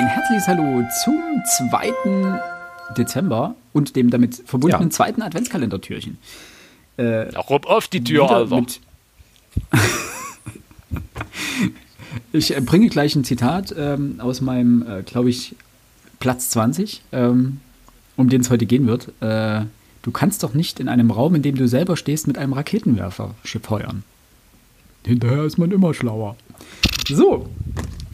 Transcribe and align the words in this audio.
ein 0.00 0.06
herzliches 0.06 0.48
Hallo 0.48 0.82
zum 1.04 1.20
2. 1.70 1.92
Dezember 2.96 3.54
und 3.74 3.96
dem 3.96 4.08
damit 4.08 4.42
verbundenen 4.46 4.88
Ja. 4.88 4.90
zweiten 4.90 5.20
Adventskalendertürchen. 5.20 6.16
Auch 7.34 7.50
rum 7.50 7.64
auf 7.64 7.86
die 7.88 8.02
Tür, 8.02 8.30
Alter. 8.30 8.64
ich 12.32 12.56
äh, 12.56 12.60
bringe 12.62 12.88
gleich 12.88 13.14
ein 13.14 13.24
Zitat 13.24 13.74
ähm, 13.76 14.20
aus 14.20 14.40
meinem, 14.40 14.86
äh, 14.88 15.02
glaube 15.02 15.28
ich, 15.28 15.54
Platz 16.18 16.48
20, 16.50 17.02
ähm, 17.12 17.60
um 18.16 18.30
den 18.30 18.40
es 18.40 18.48
heute 18.48 18.64
gehen 18.64 18.86
wird. 18.86 19.08
Äh, 19.20 19.66
du 20.00 20.10
kannst 20.12 20.42
doch 20.42 20.54
nicht 20.54 20.80
in 20.80 20.88
einem 20.88 21.10
Raum, 21.10 21.34
in 21.34 21.42
dem 21.42 21.56
du 21.56 21.68
selber 21.68 21.98
stehst, 21.98 22.26
mit 22.26 22.38
einem 22.38 22.54
Raketenwerfer 22.54 23.34
feuern. 23.44 24.02
Hinterher 25.04 25.44
ist 25.44 25.58
man 25.58 25.70
immer 25.70 25.92
schlauer. 25.92 26.36
So, 27.06 27.48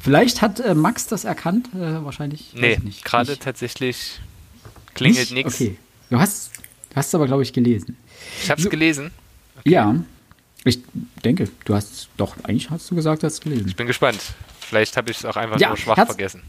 vielleicht 0.07 0.41
hat 0.41 0.61
äh, 0.61 0.75
Max 0.75 1.09
das 1.09 1.25
erkannt, 1.25 1.69
äh, 1.75 2.05
wahrscheinlich. 2.05 2.53
Nee, 2.55 2.79
gerade 3.05 3.37
tatsächlich 3.37 4.21
klingelt 4.95 5.33
nichts. 5.33 5.55
Okay, 5.55 5.77
du 6.11 6.19
hast, 6.21 6.53
du 6.91 6.97
hast 6.97 7.09
es 7.09 7.15
aber, 7.17 7.27
glaube 7.27 7.43
ich, 7.43 7.53
gelesen. 7.53 7.97
Ich 8.41 8.49
habe 8.51 8.59
es 8.61 8.65
So. 8.65 8.71
gelesen. 8.71 9.11
Ja, 9.65 9.97
ich 10.65 10.79
denke, 11.25 11.49
du 11.65 11.75
hast 11.75 12.09
doch, 12.17 12.37
eigentlich 12.45 12.71
hast 12.71 12.89
du 12.89 12.95
gesagt, 12.95 13.23
du 13.23 13.27
hast 13.27 13.35
es 13.35 13.41
gelesen. 13.41 13.67
Ich 13.67 13.75
bin 13.75 13.89
gespannt. 13.89 14.21
Vielleicht 14.61 14.97
habe 14.97 15.11
ich 15.11 15.19
es 15.19 15.25
auch 15.25 15.37
einfach 15.37 15.59
Ja, 15.59 15.69
nur 15.69 15.77
schwach 15.77 15.97
vergessen. 16.07 16.43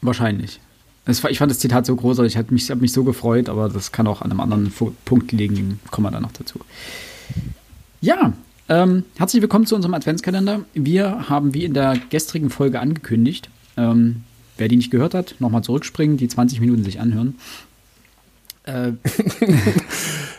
Wahrscheinlich. 0.00 0.58
War- 1.06 1.30
Ich 1.30 1.38
fand 1.38 1.50
das 1.52 1.58
Zitat 1.60 1.86
so 1.86 1.94
großartig, 1.94 2.32
ich 2.32 2.36
habe 2.38 2.52
mich, 2.52 2.68
hab 2.70 2.80
mich 2.80 2.92
so 2.92 3.04
gefreut, 3.04 3.48
aber 3.48 3.68
das 3.68 3.92
kann 3.92 4.06
auch 4.08 4.22
an 4.22 4.30
einem 4.30 4.40
anderen 4.40 4.72
Punkt 5.04 5.32
liegen, 5.32 5.78
kommen 5.90 6.06
wir 6.06 6.10
dann 6.10 6.22
noch 6.22 6.32
dazu. 6.32 6.58
Ja, 8.00 8.32
ähm, 8.68 9.04
herzlich 9.16 9.42
willkommen 9.42 9.66
zu 9.66 9.74
unserem 9.74 9.94
Adventskalender. 9.94 10.60
Wir 10.74 11.28
haben 11.28 11.54
wie 11.54 11.64
in 11.64 11.74
der 11.74 11.98
gestrigen 12.10 12.50
Folge 12.50 12.80
angekündigt, 12.80 13.50
ähm, 13.76 14.22
wer 14.56 14.68
die 14.68 14.76
nicht 14.76 14.90
gehört 14.90 15.14
hat, 15.14 15.34
nochmal 15.38 15.62
zurückspringen, 15.62 16.16
die 16.16 16.28
20 16.28 16.60
Minuten 16.60 16.84
sich 16.84 17.00
anhören. 17.00 17.36
Äh, 18.64 18.92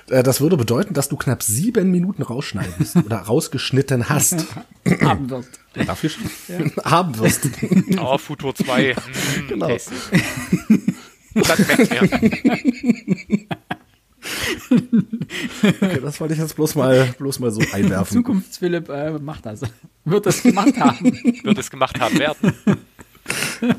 Äh, 0.08 0.22
Das 0.22 0.40
würde 0.40 0.56
bedeuten, 0.56 0.94
dass 0.94 1.09
du 1.09 1.16
knapp 1.17 1.42
sieben 1.42 1.90
Minuten 1.90 2.22
rausschneidest 2.22 2.95
oder 3.06 3.17
rausgeschnitten 3.17 4.08
hast. 4.08 4.45
haben 5.02 5.32
wird. 5.32 5.48
Dafür 5.73 6.12
schon 6.12 6.23
haben 6.84 7.17
wirst. 7.17 7.50
Oh, 8.00 8.16
Futur 8.20 8.54
2. 8.54 8.94
Mm, 8.94 9.48
Genau. 9.48 9.67
tasty. 9.67 9.95
Das 11.34 11.89
merkt. 11.89 12.14
Okay, 15.64 16.00
das 16.02 16.20
wollte 16.20 16.34
ich 16.34 16.40
jetzt 16.40 16.56
bloß 16.56 16.76
mal, 16.76 17.14
bloß 17.18 17.40
mal 17.40 17.52
so 17.52 17.62
einwerfen. 17.73 18.18
Zukunftsphilipp 18.18 18.90
äh, 18.90 19.12
macht 19.20 19.45
das. 19.45 19.62
Wird 20.04 20.26
das 20.26 20.44
gemacht 20.44 20.78
haben. 20.80 21.12
Wird 21.44 21.58
es 21.58 21.70
gemacht 21.70 22.00
haben 22.00 22.20
werden. 22.20 22.54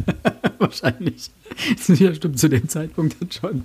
Wahrscheinlich. 0.58 1.30
Ja, 1.88 2.14
stimmt, 2.14 2.38
zu 2.38 2.48
dem 2.48 2.68
Zeitpunkt 2.68 3.16
dann 3.20 3.30
schon. 3.30 3.64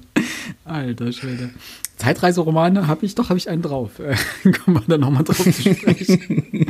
Alter 0.66 1.12
Schwede. 1.12 1.50
Zeitreiseromane 1.98 2.88
habe 2.88 3.06
ich, 3.06 3.16
doch, 3.16 3.30
habe 3.30 3.38
ich 3.38 3.50
einen 3.50 3.62
drauf. 3.62 4.00
Äh, 4.00 4.16
kommen 4.52 4.78
wir 4.78 4.84
dann 4.88 5.02
nochmal 5.02 5.23
drauf 5.23 5.38
zu 5.38 5.52
sprechen. 5.52 6.68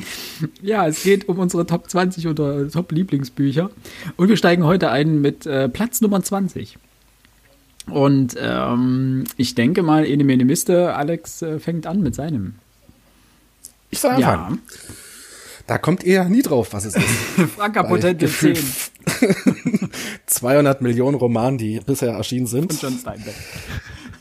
ja, 0.61 0.87
es 0.87 1.03
geht 1.03 1.27
um 1.27 1.39
unsere 1.39 1.65
Top 1.65 1.89
20 1.89 2.27
oder 2.27 2.69
Top 2.69 2.91
Lieblingsbücher. 2.91 3.69
Und 4.17 4.29
wir 4.29 4.37
steigen 4.37 4.63
heute 4.63 4.91
ein 4.91 5.21
mit 5.21 5.45
äh, 5.45 5.69
Platz 5.69 6.01
Nummer 6.01 6.21
20. 6.21 6.77
Und 7.91 8.35
ähm, 8.39 9.25
ich 9.37 9.55
denke 9.55 9.83
mal, 9.83 10.05
Ene 10.05 10.23
Mene 10.23 10.45
Miste, 10.45 10.93
Alex 10.95 11.41
äh, 11.41 11.59
fängt 11.59 11.87
an 11.87 12.01
mit 12.01 12.15
seinem. 12.15 12.55
Ich 13.89 13.99
soll 13.99 14.11
anfangen. 14.11 14.59
Da 15.67 15.77
kommt 15.77 16.03
ihr 16.03 16.23
nie 16.25 16.41
drauf, 16.41 16.73
was 16.73 16.85
es 16.85 16.95
ist. 16.95 17.05
Franka 17.55 17.83
Potente 17.83 18.27
10 18.27 18.53
gefühlt 18.53 18.63
200 20.25 20.81
Millionen 20.81 21.15
Romanen, 21.15 21.57
die 21.57 21.79
bisher 21.79 22.13
erschienen 22.13 22.47
sind. 22.47 22.73
von 22.73 22.89
John 22.89 22.99
Steinbeck. 22.99 23.35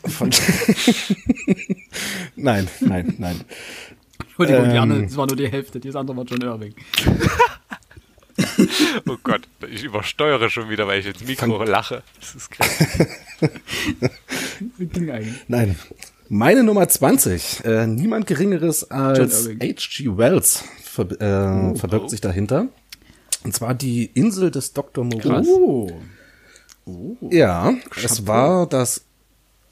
Von 0.07 0.31
nein, 2.37 2.69
nein, 2.81 3.15
nein. 3.19 3.41
Entschuldigung, 4.21 4.65
Ähm. 4.67 4.75
Janne, 4.75 5.05
es 5.05 5.17
war 5.17 5.27
nur 5.27 5.37
die 5.37 5.49
Hälfte, 5.49 5.81
das 5.81 5.97
andere 5.97 6.19
war 6.19 6.25
John 6.25 6.43
Irving. 6.43 6.75
Oh 9.07 9.17
Gott, 9.23 9.43
ich 9.71 9.85
übersteuere 9.85 10.51
schon 10.51 10.69
wieder, 10.69 10.87
weil 10.87 11.01
ich 11.01 11.07
ins 11.07 11.25
Mikro 11.25 11.65
lache. 11.65 12.03
Das 12.21 12.35
ist 12.35 12.51
krass. 12.51 12.69
Ging 14.79 15.11
eigentlich. 15.11 15.45
Nein. 15.49 15.77
Meine 16.29 16.63
Nummer 16.63 16.89
20. 16.89 17.65
Äh, 17.65 17.87
niemand 17.87 18.27
Geringeres 18.27 18.91
als. 18.91 19.49
H.G. 19.49 20.17
Wells 20.17 20.65
ver 20.83 21.11
äh, 21.11 21.77
verbirgt 21.77 22.05
oh. 22.05 22.09
sich 22.09 22.21
dahinter. 22.21 22.69
Und 23.43 23.55
zwar 23.55 23.75
die 23.75 24.07
Insel 24.15 24.51
des 24.51 24.73
Dr. 24.73 25.05
Moreau. 25.05 25.21
Krass. 25.21 25.47
Oh. 26.87 27.17
Ja, 27.31 27.75
es 28.03 28.27
war 28.27 28.67
das 28.67 29.05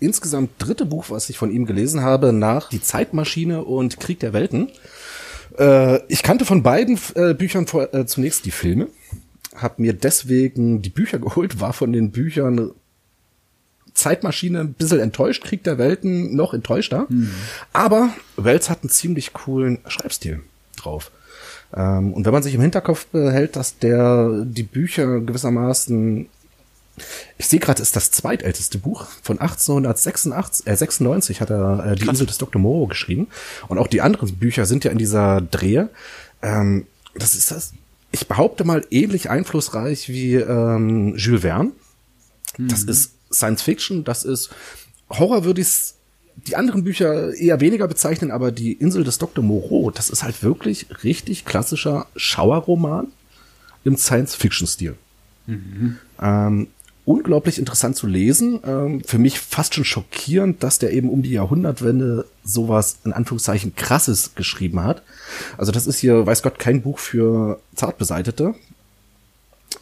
insgesamt 0.00 0.50
dritte 0.59 0.86
Buch, 0.86 1.06
was 1.09 1.28
ich 1.30 1.38
von 1.38 1.50
ihm 1.50 1.66
gelesen 1.66 2.03
habe, 2.03 2.32
nach 2.32 2.69
Die 2.69 2.82
Zeitmaschine 2.82 3.65
und 3.65 3.98
Krieg 4.00 4.20
der 4.20 4.32
Welten. 4.32 4.70
Äh, 5.58 6.00
ich 6.08 6.22
kannte 6.22 6.44
von 6.44 6.62
beiden 6.62 6.98
äh, 7.14 7.34
Büchern 7.34 7.66
vor, 7.66 7.92
äh, 7.92 8.06
zunächst 8.06 8.44
die 8.44 8.50
Filme, 8.50 8.88
habe 9.54 9.82
mir 9.82 9.92
deswegen 9.92 10.82
die 10.82 10.91
Bücher 10.91 11.19
geholt, 11.20 11.60
war 11.60 11.72
von 11.72 11.92
den 11.92 12.10
Büchern 12.10 12.72
Zeitmaschine 13.94 14.60
ein 14.60 14.74
bisschen 14.74 15.00
enttäuscht, 15.00 15.42
Krieg 15.42 15.64
der 15.64 15.76
Welten 15.76 16.36
noch 16.36 16.54
enttäuschter. 16.54 17.08
Aber 17.72 18.10
Wells 18.36 18.70
hat 18.70 18.82
einen 18.82 18.91
ziemlich 18.91 19.32
coolen 19.32 19.78
Schreibstil 19.88 20.41
drauf. 20.76 21.10
Ähm, 21.74 22.12
und 22.12 22.24
wenn 22.24 22.32
man 22.32 22.44
sich 22.44 22.54
im 22.54 22.60
Hinterkopf 22.60 23.06
behält, 23.06 23.56
dass 23.56 23.78
der 23.78 24.44
die 24.44 24.62
Bücher 24.62 25.20
gewissermaßen 25.20 26.28
ich 27.38 27.47
sehe 27.47 27.60
gerade, 27.60 27.82
ist 27.82 27.97
das 27.97 28.10
zweitälteste 28.10 28.78
Buch 28.78 29.06
von 29.22 29.38
1886, 29.38 30.66
äh, 30.66 30.76
96 30.76 31.41
hat 31.41 31.50
er 31.50 31.86
äh, 31.86 31.94
die 31.97 32.06
Insel 32.06 32.26
des 32.26 32.38
Dr. 32.38 32.60
Moreau 32.60 32.86
geschrieben. 32.86 33.28
Und 33.69 33.78
auch 33.78 33.86
die 33.86 34.00
anderen 34.00 34.36
Bücher 34.36 34.66
sind 34.66 34.84
ja 34.84 34.91
in 34.91 34.98
dieser 34.98 35.41
Drehe. 35.41 35.91
Ähm, 36.42 36.86
das 37.14 37.34
ist 37.34 37.50
das, 37.50 37.72
ich 38.12 38.28
behaupte 38.28 38.64
mal, 38.64 38.86
ähnlich 38.91 39.31
einflussreich 39.31 40.09
wie 40.09 40.34
ähm, 40.34 41.16
Jules 41.16 41.42
Verne. 41.42 41.72
Das 42.59 42.82
ist 42.82 43.12
Science 43.32 43.62
Fiction, 43.62 44.04
das 44.04 44.25
ist 44.25 44.50
Horror 45.10 45.44
würde 45.44 45.60
ich 45.60 45.94
die 46.47 46.56
anderen 46.56 46.84
Bücher 46.84 47.34
eher 47.34 47.60
weniger 47.60 47.88
bezeichnen, 47.88 48.30
aber 48.30 48.53
die 48.53 48.72
Insel 48.72 49.04
des 49.04 49.19
Dr. 49.19 49.44
Moreau, 49.44 49.91
das 49.91 50.10
ist 50.10 50.22
halt 50.22 50.42
wirklich 50.42 50.86
richtig 51.03 51.44
klassischer 51.44 52.06
Schauerroman 52.16 53.09
im 53.84 53.97
Science-Fiction-Stil. 53.97 54.97
Ähm, 56.20 56.69
unglaublich 57.08 57.58
interessant 57.58 57.96
zu 57.96 58.06
lesen. 58.06 58.60
Ähm, 58.64 59.02
für 59.02 59.19
mich 59.19 59.41
fast 59.41 59.74
schon 59.74 59.86
schockierend, 59.86 60.62
dass 60.62 60.78
der 60.78 60.92
eben 60.92 61.08
um 61.08 61.22
die 61.22 61.30
Jahrhundertwende 61.30 62.26
sowas 62.44 62.98
in 63.04 63.14
Anführungszeichen 63.14 63.74
krasses 63.74 64.34
geschrieben 64.34 64.84
hat. 64.84 65.02
Also 65.56 65.72
das 65.72 65.86
ist 65.86 65.98
hier, 65.98 66.26
weiß 66.26 66.42
Gott, 66.42 66.58
kein 66.58 66.82
Buch 66.82 66.98
für 66.98 67.60
Zartbeseitete. 67.74 68.54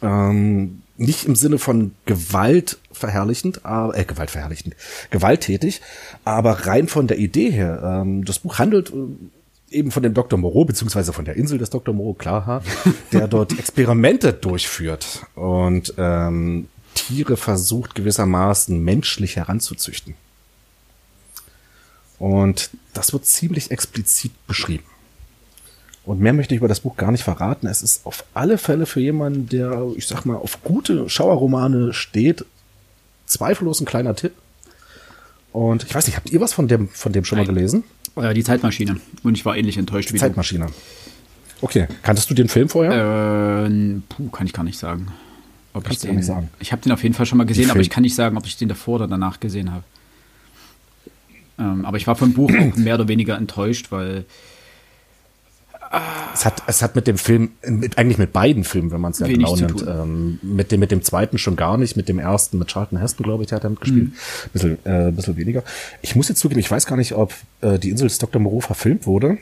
Ähm, 0.01 0.81
nicht 0.95 1.25
im 1.25 1.35
Sinne 1.35 1.59
von 1.59 1.91
Gewalt 2.05 2.77
verherrlichend, 2.93 3.65
aber, 3.65 3.97
äh, 3.97 4.05
Gewalt 4.05 4.31
verherrlichend, 4.31 4.75
gewalttätig, 5.11 5.81
aber 6.23 6.65
rein 6.65 6.87
von 6.87 7.07
der 7.07 7.19
Idee 7.19 7.51
her. 7.51 7.81
Ähm, 7.83 8.23
das 8.23 8.39
Buch 8.39 8.57
handelt 8.57 8.91
äh, 8.91 9.75
eben 9.77 9.91
von 9.91 10.01
dem 10.01 10.13
Dr. 10.13 10.39
Moreau, 10.39 10.63
beziehungsweise 10.63 11.11
von 11.11 11.25
der 11.25 11.35
Insel 11.35 11.57
des 11.57 11.69
Dr. 11.71 11.93
Moreau, 11.93 12.13
klar, 12.13 12.63
der 13.11 13.27
dort 13.27 13.51
Experimente 13.59 14.31
durchführt 14.31 15.25
und 15.35 15.93
ähm, 15.97 16.69
Tiere 16.97 17.37
versucht 17.37 17.93
gewissermaßen 17.93 18.83
menschlich 18.83 19.35
heranzuzüchten. 19.35 20.15
Und 22.17 22.71
das 22.93 23.13
wird 23.13 23.25
ziemlich 23.25 23.69
explizit 23.69 24.31
beschrieben. 24.47 24.83
Und 26.03 26.19
mehr 26.19 26.33
möchte 26.33 26.55
ich 26.55 26.59
über 26.59 26.67
das 26.67 26.79
Buch 26.79 26.97
gar 26.97 27.11
nicht 27.11 27.23
verraten. 27.23 27.67
Es 27.67 27.83
ist 27.83 28.05
auf 28.05 28.23
alle 28.33 28.57
Fälle 28.57 28.85
für 28.85 28.99
jemanden, 28.99 29.47
der, 29.49 29.85
ich 29.95 30.07
sag 30.07 30.25
mal, 30.25 30.37
auf 30.37 30.63
gute 30.63 31.07
Schauerromane 31.09 31.93
steht, 31.93 32.45
zweifellos 33.27 33.79
ein 33.81 33.85
kleiner 33.85 34.15
Tipp. 34.15 34.33
Und 35.51 35.83
ich 35.83 35.93
weiß 35.93 36.07
nicht, 36.07 36.15
habt 36.15 36.31
ihr 36.31 36.41
was 36.41 36.53
von 36.53 36.67
dem, 36.67 36.89
von 36.89 37.11
dem 37.11 37.25
schon 37.25 37.37
mal 37.37 37.45
Nein. 37.45 37.53
gelesen? 37.53 37.83
Äh, 38.15 38.33
die 38.33 38.43
Zeitmaschine. 38.43 38.99
Und 39.23 39.35
ich 39.35 39.45
war 39.45 39.55
ähnlich 39.55 39.77
enttäuscht 39.77 40.13
wie 40.13 40.17
Zeitmaschine. 40.17 40.67
Okay, 41.61 41.87
kanntest 42.03 42.29
du 42.29 42.33
den 42.33 42.47
Film 42.47 42.69
vorher? 42.69 43.67
du. 43.67 43.97
Äh, 43.97 44.01
puh, 44.09 44.29
kann 44.29 44.47
ich 44.47 44.53
gar 44.53 44.63
nicht 44.63 44.79
sagen. 44.79 45.11
Ob 45.77 45.85
Kannst 45.85 46.03
ich 46.05 46.11
nicht 46.11 46.25
sagen. 46.25 46.49
Ich 46.59 46.71
habe 46.71 46.81
den 46.81 46.91
auf 46.91 47.03
jeden 47.03 47.15
Fall 47.15 47.25
schon 47.25 47.37
mal 47.37 47.45
gesehen, 47.45 47.69
aber 47.71 47.79
ich 47.79 47.89
kann 47.89 48.03
nicht 48.03 48.15
sagen, 48.15 48.37
ob 48.37 48.45
ich 48.45 48.57
den 48.57 48.67
davor 48.69 48.95
oder 48.95 49.07
danach 49.07 49.39
gesehen 49.39 49.71
habe. 49.71 49.83
Ähm, 51.59 51.85
aber 51.85 51.97
ich 51.97 52.05
war 52.07 52.15
vom 52.15 52.33
Buch 52.33 52.51
auch 52.51 52.75
mehr 52.75 52.95
oder 52.95 53.07
weniger 53.07 53.37
enttäuscht, 53.37 53.87
weil 53.91 54.25
Es 56.33 56.43
hat, 56.45 56.61
es 56.67 56.81
hat 56.81 56.95
mit 56.95 57.07
dem 57.07 57.17
Film, 57.17 57.51
mit, 57.65 57.97
eigentlich 57.97 58.17
mit 58.17 58.33
beiden 58.33 58.65
Filmen, 58.65 58.91
wenn 58.91 58.99
man 58.99 59.13
es 59.13 59.19
ja 59.19 59.27
genau 59.27 59.55
nennt, 59.55 59.81
ähm, 59.87 60.37
mit 60.41 60.71
dem, 60.73 60.81
mit 60.81 60.91
dem 60.91 61.01
zweiten 61.01 61.37
schon 61.37 61.55
gar 61.55 61.77
nicht, 61.77 61.95
mit 61.95 62.09
dem 62.09 62.19
ersten, 62.19 62.57
mit 62.57 62.67
Charlton 62.69 62.99
Heston, 62.99 63.23
glaube 63.23 63.43
ich, 63.43 63.49
der 63.49 63.55
hat 63.57 63.63
damit 63.63 63.79
gespielt, 63.79 64.09
Mhm. 64.09 64.13
bisschen, 64.51 64.77
äh, 64.85 65.11
bisschen 65.11 65.37
weniger. 65.37 65.63
Ich 66.01 66.15
muss 66.15 66.27
jetzt 66.27 66.39
zugeben, 66.39 66.59
ich 66.59 66.69
weiß 66.69 66.85
gar 66.87 66.97
nicht, 66.97 67.13
ob 67.13 67.33
äh, 67.61 67.79
die 67.79 67.89
Insel 67.89 68.07
des 68.09 68.17
Dr. 68.17 68.41
Moreau 68.41 68.59
verfilmt 68.59 69.05
wurde. 69.05 69.37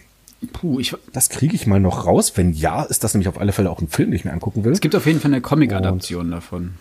Puh, 0.54 0.80
ich, 0.80 0.96
das 1.12 1.30
kriege 1.30 1.56
ich 1.56 1.66
mal 1.66 1.80
noch 1.80 2.06
raus. 2.06 2.34
Wenn 2.36 2.54
ja, 2.54 2.84
ist 2.84 3.04
das 3.04 3.14
nämlich 3.14 3.28
auf 3.28 3.40
alle 3.40 3.52
Fälle 3.52 3.70
auch 3.70 3.82
ein 3.82 3.88
Film, 3.88 4.10
den 4.10 4.18
ich 4.18 4.26
mir 4.26 4.34
angucken 4.34 4.64
will. 4.64 4.72
Es 4.72 4.82
gibt 4.82 4.96
auf 4.96 5.06
jeden 5.06 5.20
Fall 5.20 5.32
eine 5.32 5.42
Comic-Adaption 5.42 6.32
davon. 6.32 6.74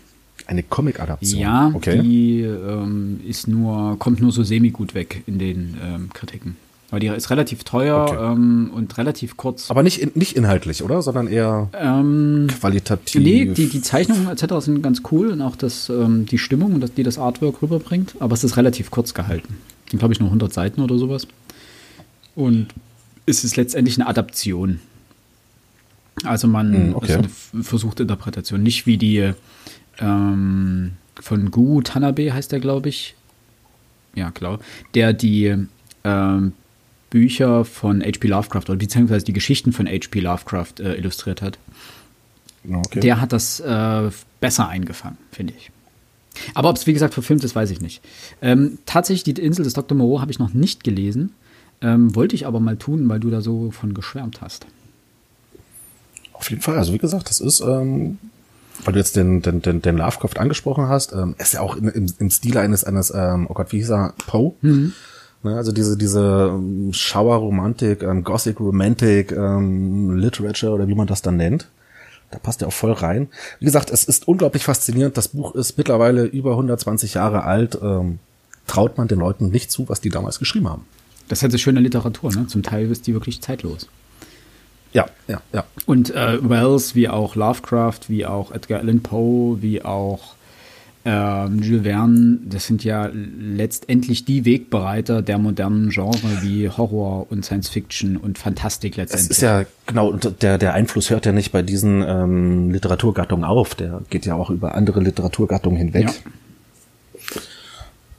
Eine 0.46 0.62
Comic-Adaption? 0.62 1.40
Ja, 1.40 1.70
okay. 1.72 2.02
die 2.02 2.42
ähm, 2.42 3.20
ist 3.26 3.48
nur, 3.48 3.98
kommt 3.98 4.20
nur 4.20 4.32
so 4.32 4.42
semi-gut 4.42 4.94
weg 4.94 5.22
in 5.26 5.38
den 5.38 5.76
ähm, 5.82 6.10
Kritiken. 6.12 6.56
Aber 6.90 7.00
die 7.00 7.06
ist 7.08 7.30
relativ 7.30 7.64
teuer 7.64 8.06
okay. 8.08 8.32
ähm, 8.32 8.70
und 8.72 8.96
relativ 8.98 9.36
kurz. 9.36 9.70
Aber 9.70 9.82
nicht, 9.82 10.00
in, 10.00 10.12
nicht 10.14 10.36
inhaltlich, 10.36 10.82
oder? 10.82 11.02
Sondern 11.02 11.26
eher 11.26 11.68
ähm, 11.72 12.46
qualitativ. 12.48 13.20
Nee, 13.22 13.46
die, 13.46 13.68
die 13.68 13.80
Zeichnungen 13.80 14.28
etc. 14.28 14.54
sind 14.60 14.82
ganz 14.82 15.02
cool 15.10 15.30
und 15.30 15.40
auch 15.40 15.56
das, 15.56 15.88
ähm, 15.88 16.26
die 16.26 16.38
Stimmung, 16.38 16.78
das, 16.80 16.94
die 16.94 17.02
das 17.02 17.18
Artwork 17.18 17.62
rüberbringt. 17.62 18.14
Aber 18.20 18.34
es 18.34 18.44
ist 18.44 18.56
relativ 18.56 18.90
kurz 18.90 19.14
gehalten. 19.14 19.56
Sind, 19.90 19.98
glaube 19.98 20.14
ich, 20.14 20.20
nur 20.20 20.28
100 20.28 20.52
Seiten 20.52 20.82
oder 20.82 20.98
sowas. 20.98 21.26
Und 22.36 22.68
es 23.26 23.44
ist 23.44 23.56
letztendlich 23.56 23.98
eine 23.98 24.08
Adaption. 24.08 24.80
Also 26.24 26.46
man 26.46 26.74
hm, 26.74 26.94
okay. 26.94 27.20
ist 27.20 27.52
eine 27.52 27.64
versuchte 27.64 28.02
Interpretation. 28.02 28.62
Nicht 28.62 28.86
wie 28.86 28.96
die 28.96 29.32
ähm, 29.98 30.92
von 31.20 31.50
Gu 31.50 31.82
Tanabe 31.82 32.32
heißt 32.32 32.52
der, 32.52 32.60
glaube 32.60 32.88
ich. 32.88 33.14
Ja, 34.14 34.30
klar. 34.30 34.60
Der 34.94 35.12
die 35.12 35.66
ähm, 36.04 36.52
Bücher 37.10 37.64
von 37.64 38.02
H.P. 38.02 38.28
Lovecraft 38.28 38.64
oder 38.68 38.76
beziehungsweise 38.76 39.24
die 39.24 39.32
Geschichten 39.32 39.72
von 39.72 39.86
H.P. 39.86 40.20
Lovecraft 40.20 40.80
äh, 40.80 40.94
illustriert 40.94 41.42
hat. 41.42 41.58
Okay. 42.68 43.00
Der 43.00 43.20
hat 43.20 43.32
das 43.32 43.60
äh, 43.60 44.10
besser 44.40 44.68
eingefangen, 44.68 45.18
finde 45.30 45.52
ich. 45.56 45.70
Aber 46.54 46.70
ob 46.70 46.76
es, 46.76 46.86
wie 46.86 46.92
gesagt, 46.92 47.14
verfilmt 47.14 47.44
ist, 47.44 47.54
weiß 47.54 47.70
ich 47.70 47.80
nicht. 47.80 48.02
Ähm, 48.42 48.78
tatsächlich, 48.86 49.34
die 49.34 49.40
Insel 49.40 49.64
des 49.64 49.74
Dr. 49.74 49.96
Moreau 49.96 50.20
habe 50.20 50.32
ich 50.32 50.38
noch 50.38 50.52
nicht 50.52 50.82
gelesen. 50.82 51.32
Ähm, 51.84 52.14
wollte 52.14 52.34
ich 52.34 52.46
aber 52.46 52.60
mal 52.60 52.78
tun, 52.78 53.10
weil 53.10 53.20
du 53.20 53.30
da 53.30 53.42
so 53.42 53.70
von 53.70 53.92
geschwärmt 53.92 54.40
hast. 54.40 54.66
Auf 56.32 56.48
jeden 56.48 56.62
Fall. 56.62 56.78
Also, 56.78 56.94
wie 56.94 56.98
gesagt, 56.98 57.28
das 57.28 57.40
ist, 57.40 57.60
ähm, 57.60 58.16
weil 58.84 58.94
du 58.94 58.98
jetzt 58.98 59.16
den, 59.16 59.42
den, 59.42 59.60
den, 59.60 59.82
den 59.82 59.98
Lovecraft 59.98 60.38
angesprochen 60.38 60.88
hast, 60.88 61.12
ähm, 61.12 61.34
ist 61.38 61.52
ja 61.52 61.60
auch 61.60 61.76
im, 61.76 61.88
im, 61.90 62.06
im 62.18 62.30
Stil 62.30 62.56
eines, 62.56 62.84
eines 62.84 63.12
ähm, 63.14 63.46
oh 63.50 63.54
Gott, 63.54 63.70
wie 63.72 63.76
hieß 63.78 63.90
er, 63.90 64.14
Poe. 64.26 64.54
Mhm. 64.62 64.94
Ne, 65.42 65.56
also 65.56 65.72
diese, 65.72 65.98
diese 65.98 66.54
ähm, 66.54 66.94
Schauerromantik, 66.94 68.02
ähm, 68.02 68.24
Gothic 68.24 68.60
Romantic, 68.60 69.30
ähm, 69.32 70.16
Literature 70.16 70.72
oder 70.72 70.88
wie 70.88 70.94
man 70.94 71.06
das 71.06 71.20
dann 71.20 71.36
nennt. 71.36 71.68
Da 72.30 72.38
passt 72.38 72.62
er 72.62 72.68
auch 72.68 72.72
voll 72.72 72.92
rein. 72.92 73.28
Wie 73.58 73.66
gesagt, 73.66 73.90
es 73.90 74.04
ist 74.04 74.26
unglaublich 74.26 74.64
faszinierend. 74.64 75.18
Das 75.18 75.28
Buch 75.28 75.54
ist 75.54 75.76
mittlerweile 75.76 76.24
über 76.24 76.52
120 76.52 77.14
Jahre 77.14 77.44
alt. 77.44 77.78
Ähm, 77.80 78.20
traut 78.66 78.96
man 78.96 79.06
den 79.06 79.18
Leuten 79.18 79.50
nicht 79.50 79.70
zu, 79.70 79.86
was 79.90 80.00
die 80.00 80.08
damals 80.08 80.38
geschrieben 80.38 80.70
haben. 80.70 80.86
Das 81.28 81.38
ist 81.38 81.42
halt 81.42 81.52
so 81.52 81.58
schöne 81.58 81.80
Literatur, 81.80 82.32
ne? 82.32 82.46
Zum 82.46 82.62
Teil 82.62 82.90
ist 82.90 83.06
die 83.06 83.14
wirklich 83.14 83.40
zeitlos. 83.40 83.88
Ja, 84.92 85.06
ja, 85.26 85.40
ja. 85.52 85.64
Und 85.86 86.14
äh, 86.14 86.38
Wells, 86.48 86.94
wie 86.94 87.08
auch 87.08 87.34
Lovecraft, 87.34 88.00
wie 88.08 88.26
auch 88.26 88.52
Edgar 88.52 88.80
Allan 88.80 89.02
Poe, 89.02 89.60
wie 89.60 89.82
auch 89.82 90.34
ähm, 91.04 91.60
Jules 91.62 91.82
Verne, 91.82 92.38
das 92.46 92.66
sind 92.66 92.82
ja 92.82 93.10
letztendlich 93.12 94.24
die 94.24 94.44
Wegbereiter 94.44 95.20
der 95.20 95.38
modernen 95.38 95.90
Genre 95.90 96.18
wie 96.40 96.68
Horror 96.70 97.30
und 97.30 97.44
Science 97.44 97.68
Fiction 97.68 98.16
und 98.16 98.38
Fantastik 98.38 98.96
letztendlich. 98.96 99.28
Das 99.28 99.36
ist 99.36 99.42
ja, 99.42 99.64
genau, 99.86 100.08
und 100.08 100.42
der, 100.42 100.56
der 100.56 100.72
Einfluss 100.72 101.10
hört 101.10 101.26
ja 101.26 101.32
nicht 101.32 101.52
bei 101.52 101.60
diesen 101.60 102.02
ähm, 102.02 102.70
Literaturgattungen 102.70 103.44
auf, 103.44 103.74
der 103.74 104.00
geht 104.08 104.24
ja 104.24 104.34
auch 104.34 104.48
über 104.48 104.74
andere 104.74 105.00
Literaturgattungen 105.00 105.76
hinweg. 105.76 106.04
Ja. 106.06 107.42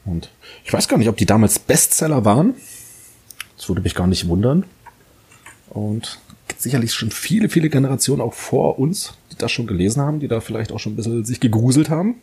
Und 0.05 0.29
ich 0.63 0.71
weiß 0.71 0.87
gar 0.87 0.97
nicht, 0.97 1.09
ob 1.09 1.17
die 1.17 1.25
damals 1.25 1.57
Bestseller 1.57 2.23
waren. 2.23 2.53
Das 3.57 3.69
würde 3.69 3.81
mich 3.81 3.95
gar 3.95 4.07
nicht 4.07 4.27
wundern. 4.27 4.63
Und 5.69 6.19
sicherlich 6.57 6.93
schon 6.93 7.11
viele, 7.11 7.49
viele 7.49 7.69
Generationen 7.69 8.21
auch 8.21 8.33
vor 8.33 8.79
uns, 8.79 9.13
die 9.31 9.37
das 9.37 9.51
schon 9.51 9.67
gelesen 9.67 10.01
haben, 10.01 10.19
die 10.19 10.27
da 10.27 10.41
vielleicht 10.41 10.71
auch 10.71 10.79
schon 10.79 10.93
ein 10.93 10.95
bisschen 10.95 11.25
sich 11.25 11.39
gegruselt 11.39 11.89
haben. 11.89 12.15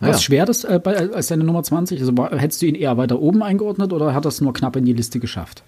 War 0.00 0.10
es 0.10 0.22
schwer, 0.22 0.46
das 0.46 0.64
äh, 0.64 0.80
bei, 0.82 0.96
als 0.96 1.26
deine 1.26 1.44
Nummer 1.44 1.62
20? 1.62 2.00
Also 2.00 2.16
war, 2.16 2.36
hättest 2.38 2.62
du 2.62 2.66
ihn 2.66 2.74
eher 2.74 2.96
weiter 2.96 3.20
oben 3.20 3.42
eingeordnet 3.42 3.92
oder 3.92 4.14
hat 4.14 4.24
das 4.24 4.40
nur 4.40 4.54
knapp 4.54 4.76
in 4.76 4.86
die 4.86 4.94
Liste 4.94 5.20
geschafft? 5.20 5.62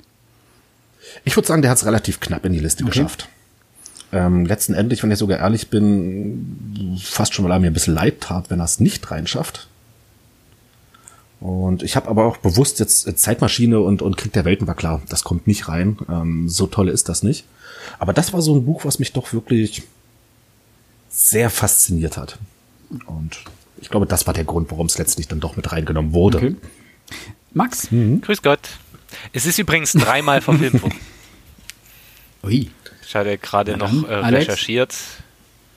Ich 1.24 1.36
würde 1.36 1.46
sagen, 1.46 1.62
der 1.62 1.70
hat 1.70 1.78
es 1.78 1.84
relativ 1.84 2.20
knapp 2.20 2.44
in 2.46 2.52
die 2.52 2.60
Liste 2.60 2.84
okay. 2.84 2.92
geschafft. 2.92 3.28
Ähm, 4.12 4.46
letzten 4.46 4.74
Endes, 4.74 5.02
wenn 5.02 5.10
ich 5.10 5.18
sogar 5.18 5.38
ehrlich 5.38 5.68
bin, 5.68 6.98
fast 7.02 7.34
schon, 7.34 7.44
weil 7.44 7.52
er 7.52 7.58
mir 7.58 7.68
ein 7.68 7.72
bisschen 7.72 7.94
leid 7.94 8.20
tat, 8.20 8.50
wenn 8.50 8.60
er 8.60 8.64
es 8.64 8.80
nicht 8.80 9.10
reinschafft. 9.10 9.68
Und 11.42 11.82
ich 11.82 11.96
habe 11.96 12.08
aber 12.08 12.24
auch 12.24 12.36
bewusst 12.36 12.78
jetzt 12.78 13.08
äh, 13.08 13.16
Zeitmaschine 13.16 13.80
und, 13.80 14.00
und 14.00 14.16
Krieg 14.16 14.32
der 14.32 14.44
Welten 14.44 14.68
war 14.68 14.76
klar, 14.76 15.02
das 15.08 15.24
kommt 15.24 15.48
nicht 15.48 15.66
rein. 15.68 15.98
Ähm, 16.08 16.48
so 16.48 16.68
toll 16.68 16.88
ist 16.88 17.08
das 17.08 17.24
nicht. 17.24 17.44
Aber 17.98 18.12
das 18.12 18.32
war 18.32 18.40
so 18.42 18.54
ein 18.54 18.64
Buch, 18.64 18.84
was 18.84 19.00
mich 19.00 19.12
doch 19.12 19.32
wirklich 19.32 19.82
sehr 21.10 21.50
fasziniert 21.50 22.16
hat. 22.16 22.38
Und 23.06 23.38
ich 23.80 23.90
glaube, 23.90 24.06
das 24.06 24.28
war 24.28 24.34
der 24.34 24.44
Grund, 24.44 24.70
warum 24.70 24.86
es 24.86 24.98
letztlich 24.98 25.26
dann 25.26 25.40
doch 25.40 25.56
mit 25.56 25.72
reingenommen 25.72 26.12
wurde. 26.12 26.38
Okay. 26.38 26.56
Max? 27.52 27.90
Mhm. 27.90 28.20
Grüß 28.20 28.42
Gott. 28.42 28.60
Es 29.32 29.44
ist 29.44 29.58
übrigens 29.58 29.92
dreimal 29.92 30.42
verfilmt 30.42 30.80
worden. 30.80 30.94
Ui. 32.44 32.70
Ich 33.04 33.16
hatte 33.16 33.36
gerade 33.36 33.76
noch 33.76 34.08
äh, 34.08 34.14
recherchiert. 34.14 34.94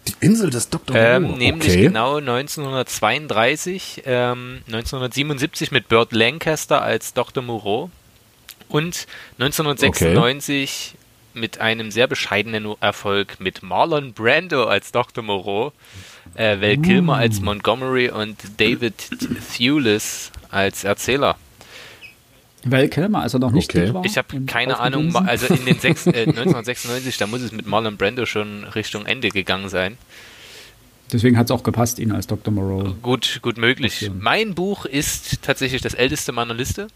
Die 0.07 0.13
Insel 0.19 0.49
des 0.49 0.69
Dr. 0.69 0.95
Ähm, 0.95 1.37
nämlich 1.37 1.73
okay. 1.73 1.81
genau 1.83 2.17
1932, 2.17 4.03
ähm, 4.05 4.61
1977 4.67 5.71
mit 5.71 5.87
Burt 5.87 6.11
Lancaster 6.11 6.81
als 6.81 7.13
Dr. 7.13 7.43
Moreau 7.43 7.89
und 8.69 9.07
1996 9.39 10.93
okay. 10.93 11.39
mit 11.39 11.59
einem 11.59 11.91
sehr 11.91 12.07
bescheidenen 12.07 12.75
Erfolg 12.81 13.39
mit 13.39 13.63
Marlon 13.63 14.13
Brando 14.13 14.65
als 14.65 14.91
Dr. 14.91 15.23
Moreau 15.23 15.73
äh, 16.35 16.59
Val 16.59 16.77
Kilmer 16.77 17.15
als 17.15 17.41
Montgomery 17.41 18.09
und 18.09 18.37
David 18.57 18.95
Thewlis 19.55 20.31
als 20.49 20.83
Erzähler. 20.83 21.37
Val 22.65 22.89
Kilmer, 22.89 23.21
als 23.21 23.33
er 23.33 23.39
noch 23.39 23.51
nicht 23.51 23.73
okay. 23.73 23.93
war? 23.93 24.03
Ich 24.05 24.17
habe 24.17 24.41
keine 24.41 24.79
Ahnung, 24.79 25.15
also 25.15 25.53
in 25.53 25.65
den 25.65 25.79
sechs, 25.79 26.07
äh, 26.07 26.09
1996, 26.27 27.17
da 27.17 27.27
muss 27.27 27.41
es 27.41 27.51
mit 27.51 27.67
Marlon 27.67 27.95
Brando 27.95 28.25
schon 28.25 28.63
Richtung 28.63 29.05
Ende 29.05 29.29
gegangen 29.29 29.69
sein. 29.69 29.97
Deswegen 31.13 31.37
hat 31.37 31.45
es 31.45 31.51
auch 31.51 31.63
gepasst, 31.63 31.99
ihn 31.99 32.11
als 32.11 32.27
Dr. 32.27 32.51
Moreau. 32.51 32.95
Gut, 33.01 33.39
gut 33.43 33.57
möglich. 33.57 34.09
Mein 34.19 34.55
Buch 34.55 34.85
ist 34.85 35.43
tatsächlich 35.43 35.81
das 35.81 35.93
älteste 35.93 36.31
meiner 36.31 36.55
Liste. 36.55 36.87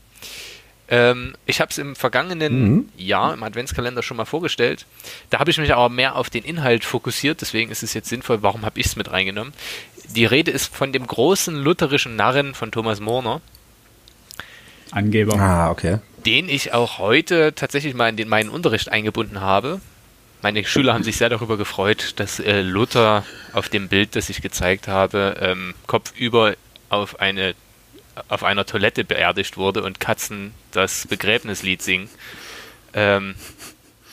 Ähm, 0.91 1.35
ich 1.45 1.61
habe 1.61 1.69
es 1.69 1.77
im 1.77 1.95
vergangenen 1.95 2.73
mhm. 2.73 2.89
Jahr 2.97 3.33
im 3.35 3.43
Adventskalender 3.43 4.01
schon 4.01 4.17
mal 4.17 4.25
vorgestellt. 4.25 4.87
Da 5.29 5.39
habe 5.39 5.51
ich 5.51 5.59
mich 5.59 5.71
aber 5.71 5.89
mehr 5.89 6.15
auf 6.15 6.31
den 6.31 6.43
Inhalt 6.43 6.83
fokussiert, 6.83 7.41
deswegen 7.41 7.69
ist 7.69 7.83
es 7.83 7.93
jetzt 7.93 8.09
sinnvoll, 8.09 8.41
warum 8.41 8.65
habe 8.65 8.79
ich 8.79 8.87
es 8.87 8.95
mit 8.95 9.11
reingenommen. 9.11 9.53
Die 10.15 10.25
Rede 10.25 10.49
ist 10.49 10.75
von 10.75 10.91
dem 10.91 11.05
großen 11.05 11.55
lutherischen 11.55 12.15
Narren 12.15 12.55
von 12.55 12.71
Thomas 12.71 12.99
Morner. 12.99 13.41
Angeber. 14.91 15.39
Ah, 15.39 15.71
okay. 15.71 15.99
Den 16.25 16.49
ich 16.49 16.73
auch 16.73 16.97
heute 16.97 17.53
tatsächlich 17.55 17.93
mal 17.93 18.09
in 18.09 18.17
den, 18.17 18.27
meinen 18.27 18.49
Unterricht 18.49 18.89
eingebunden 18.89 19.41
habe. 19.41 19.79
Meine 20.41 20.63
Schüler 20.65 20.93
haben 20.93 21.03
sich 21.03 21.17
sehr 21.17 21.29
darüber 21.29 21.57
gefreut, 21.57 22.13
dass 22.17 22.39
äh, 22.39 22.61
Luther 22.61 23.25
auf 23.53 23.69
dem 23.69 23.89
Bild, 23.89 24.15
das 24.15 24.29
ich 24.29 24.41
gezeigt 24.41 24.87
habe, 24.87 25.37
ähm, 25.41 25.73
kopfüber 25.85 26.55
auf 26.89 27.19
eine 27.19 27.55
auf 28.27 28.43
einer 28.43 28.65
Toilette 28.65 29.05
beerdigt 29.05 29.55
wurde 29.55 29.83
und 29.83 29.99
Katzen 29.99 30.53
das 30.71 31.07
Begräbnislied 31.07 31.81
singen. 31.81 32.09
Ähm, 32.93 33.35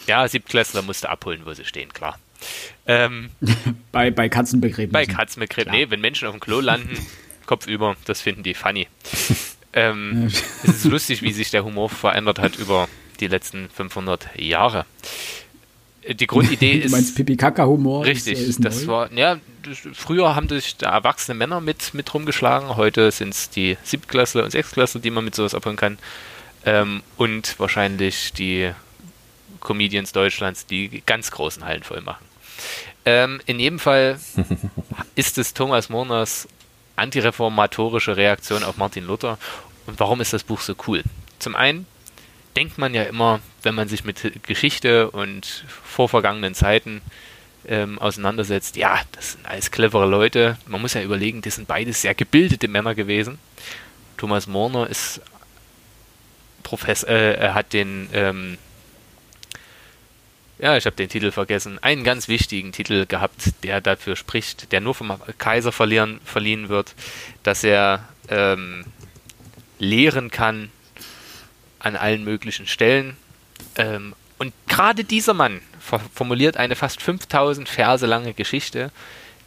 ja, 0.07 0.29
Siebtklässler 0.29 0.83
musste 0.83 1.09
abholen, 1.09 1.43
wo 1.45 1.53
sie 1.55 1.65
stehen, 1.65 1.93
klar. 1.93 2.19
Ähm, 2.87 3.31
bei, 3.93 4.11
bei 4.11 4.29
Katzenbegräbnissen. 4.29 4.93
Bei 4.93 5.07
Katzenbegräbnissen. 5.07 5.81
Nee, 5.81 5.91
wenn 5.91 6.01
Menschen 6.01 6.29
auf 6.29 6.35
dem 6.35 6.41
Klo 6.41 6.61
landen, 6.61 6.97
Kopf 7.47 7.67
über, 7.67 7.97
das 8.05 8.21
finden 8.21 8.43
die 8.43 8.55
funny. 8.55 8.87
ähm, 9.73 10.27
es 10.27 10.43
ist 10.65 10.85
lustig, 10.85 11.23
wie 11.23 11.33
sich 11.33 11.51
der 11.51 11.65
Humor 11.65 11.89
verändert 11.89 12.39
hat 12.39 12.57
über 12.57 12.89
die 13.21 13.29
letzten 13.29 13.69
500 13.71 14.39
Jahre 14.39 14.85
die 16.15 16.27
Grundidee 16.27 16.73
ist. 16.73 16.87
Du 16.87 16.91
meinst 16.97 17.17
Pipi-Kaka-Humor? 17.17 18.05
Richtig, 18.05 18.35
ist, 18.35 18.49
ist 18.49 18.65
das 18.65 18.85
neu. 18.85 18.93
war, 18.93 19.13
ja, 19.13 19.39
früher 19.93 20.35
haben 20.35 20.49
sich 20.49 20.77
da 20.77 20.91
erwachsene 20.91 21.37
Männer 21.37 21.61
mit, 21.61 21.95
mit 21.95 22.13
rumgeschlagen, 22.13 22.77
heute 22.77 23.11
sind 23.11 23.31
es 23.31 23.51
die 23.51 23.77
Siebtklässler 23.83 24.45
und 24.45 24.51
Sechstklässler, 24.51 25.01
die 25.01 25.11
man 25.11 25.25
mit 25.25 25.35
sowas 25.35 25.55
abholen 25.55 25.77
kann. 25.77 25.99
Ähm, 26.65 27.03
und 27.17 27.59
wahrscheinlich 27.59 28.33
die 28.33 28.73
Comedians 29.61 30.13
Deutschlands, 30.13 30.67
die 30.67 31.03
ganz 31.07 31.31
großen 31.31 31.65
Hallen 31.65 31.83
voll 31.83 32.01
machen. 32.01 32.25
Ähm, 33.05 33.41
in 33.47 33.59
jedem 33.61 33.79
Fall 33.79 34.19
ist 35.15 35.39
es 35.39 35.55
Thomas 35.55 35.89
Murners 35.89 36.49
antireformatorische 36.97 38.17
Reaktion 38.17 38.65
auf 38.65 38.77
Martin 38.77 39.05
Luther. 39.05 39.39
Und 39.87 40.01
warum 40.01 40.21
ist 40.21 40.33
das 40.33 40.45
Buch 40.45 40.61
so 40.61 40.75
cool? 40.87 41.03
Zum 41.39 41.55
einen 41.55 41.87
denkt 42.57 42.79
man 42.79 42.95
ja 42.95 43.05
immer, 43.05 43.41
wenn 43.63 43.75
man 43.75 43.89
sich 43.89 44.05
mit 44.05 44.43
Geschichte 44.45 45.11
und 45.11 45.65
vorvergangenen 45.85 46.55
Zeiten 46.55 47.03
ähm, 47.69 47.99
auseinandersetzt, 47.99 48.77
ja, 48.77 49.01
das 49.13 49.33
sind 49.33 49.47
alles 49.47 49.71
clevere 49.71 50.07
Leute. 50.07 50.57
Man 50.67 50.81
muss 50.81 50.95
ja 50.95 51.03
überlegen, 51.03 51.43
das 51.43 51.57
sind 51.57 51.69
beides 51.69 52.03
sehr 52.03 52.15
gebildete 52.15 52.69
Männer 52.69 52.95
gewesen. 52.95 53.39
Thomas 54.17 54.47
Morner 54.47 54.89
ist 54.89 55.21
Professor, 56.63 57.09
äh, 57.11 57.51
hat 57.51 57.73
den 57.73 58.09
ähm, 58.13 58.59
ja, 60.59 60.77
ich 60.77 60.87
habe 60.87 60.97
den 60.97 61.09
Titel 61.09 61.33
vergessen, 61.33 61.79
einen 61.83 62.03
ganz 62.03 62.29
wichtigen 62.29 62.73
Titel 62.73 63.07
gehabt, 63.07 63.53
der 63.63 63.81
dafür 63.81 64.17
spricht, 64.17 64.73
der 64.73 64.81
nur 64.81 64.95
vom 64.95 65.13
Kaiser 65.39 65.71
verlieren, 65.71 66.21
verliehen 66.25 66.69
wird, 66.69 66.95
dass 67.43 67.63
er 67.63 68.09
ähm, 68.29 68.85
lehren 69.79 70.31
kann 70.31 70.71
an 71.79 71.97
allen 71.97 72.25
möglichen 72.25 72.67
Stellen. 72.67 73.17
Ähm, 73.77 74.15
und 74.39 74.53
gerade 74.67 75.05
dieser 75.05 75.35
Mann 75.35 75.61
formuliert 76.15 76.57
eine 76.57 76.75
fast 76.75 77.03
5000 77.03 77.69
Verse 77.69 78.07
lange 78.07 78.35
Geschichte, 78.35 78.91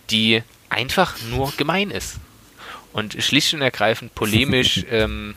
die 0.10 0.44
einfach 0.70 1.16
nur 1.30 1.52
gemein 1.58 1.92
ist. 1.92 2.18
Und 2.94 3.22
schlicht 3.22 3.54
und 3.54 3.62
ergreifend 3.62 4.16
polemisch. 4.16 4.86
ähm, 4.92 5.36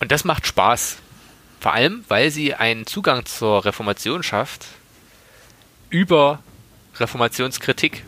und 0.00 0.12
das 0.12 0.24
macht 0.24 0.46
Spaß. 0.46 0.98
Vor 1.60 1.72
allem, 1.72 2.04
weil 2.08 2.30
sie 2.30 2.54
einen 2.54 2.86
Zugang 2.86 3.26
zur 3.26 3.64
Reformation 3.64 4.22
schafft 4.22 4.66
über 5.90 6.40
Reformationskritik. 6.96 8.04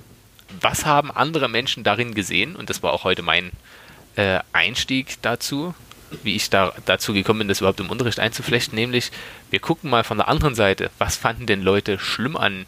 Was 0.61 0.87
haben 0.87 1.11
andere 1.11 1.49
Menschen 1.49 1.85
darin 1.85 2.15
gesehen? 2.15 2.57
Und 2.57 2.71
das 2.71 2.83
war 2.83 2.93
auch 2.93 3.05
heute 3.05 3.23
mein 3.23 3.53
äh, 4.17 4.41
Einstieg 4.53 5.21
dazu, 5.23 5.75
wie 6.23 6.37
ich 6.37 6.51
da 6.51 6.73
dazu 6.87 7.13
gekommen 7.13 7.41
bin, 7.41 7.49
das 7.49 7.61
überhaupt 7.61 7.81
im 7.81 7.91
Unterricht 7.91 8.19
einzuflechten, 8.19 8.75
nämlich 8.75 9.11
wir 9.51 9.61
gucken 9.61 9.91
mal 9.91 10.05
von 10.05 10.19
der 10.19 10.29
anderen 10.29 10.55
Seite, 10.55 10.91
was 10.99 11.17
fanden 11.17 11.47
denn 11.47 11.63
Leute 11.63 11.99
schlimm 11.99 12.37
an 12.37 12.67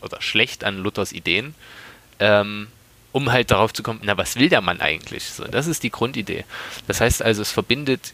oder 0.00 0.20
schlecht 0.20 0.64
an 0.64 0.78
Luthers 0.78 1.12
Ideen, 1.12 1.54
ähm, 2.20 2.68
um 3.12 3.32
halt 3.32 3.50
darauf 3.50 3.72
zu 3.72 3.82
kommen, 3.82 4.00
na, 4.02 4.16
was 4.16 4.36
will 4.36 4.48
der 4.48 4.60
Mann 4.60 4.80
eigentlich? 4.80 5.24
So, 5.24 5.44
das 5.44 5.66
ist 5.66 5.82
die 5.82 5.90
Grundidee. 5.90 6.44
Das 6.86 7.00
heißt 7.00 7.22
also, 7.22 7.42
es 7.42 7.50
verbindet 7.50 8.12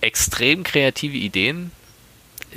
extrem 0.00 0.64
kreative 0.64 1.16
Ideen. 1.16 1.72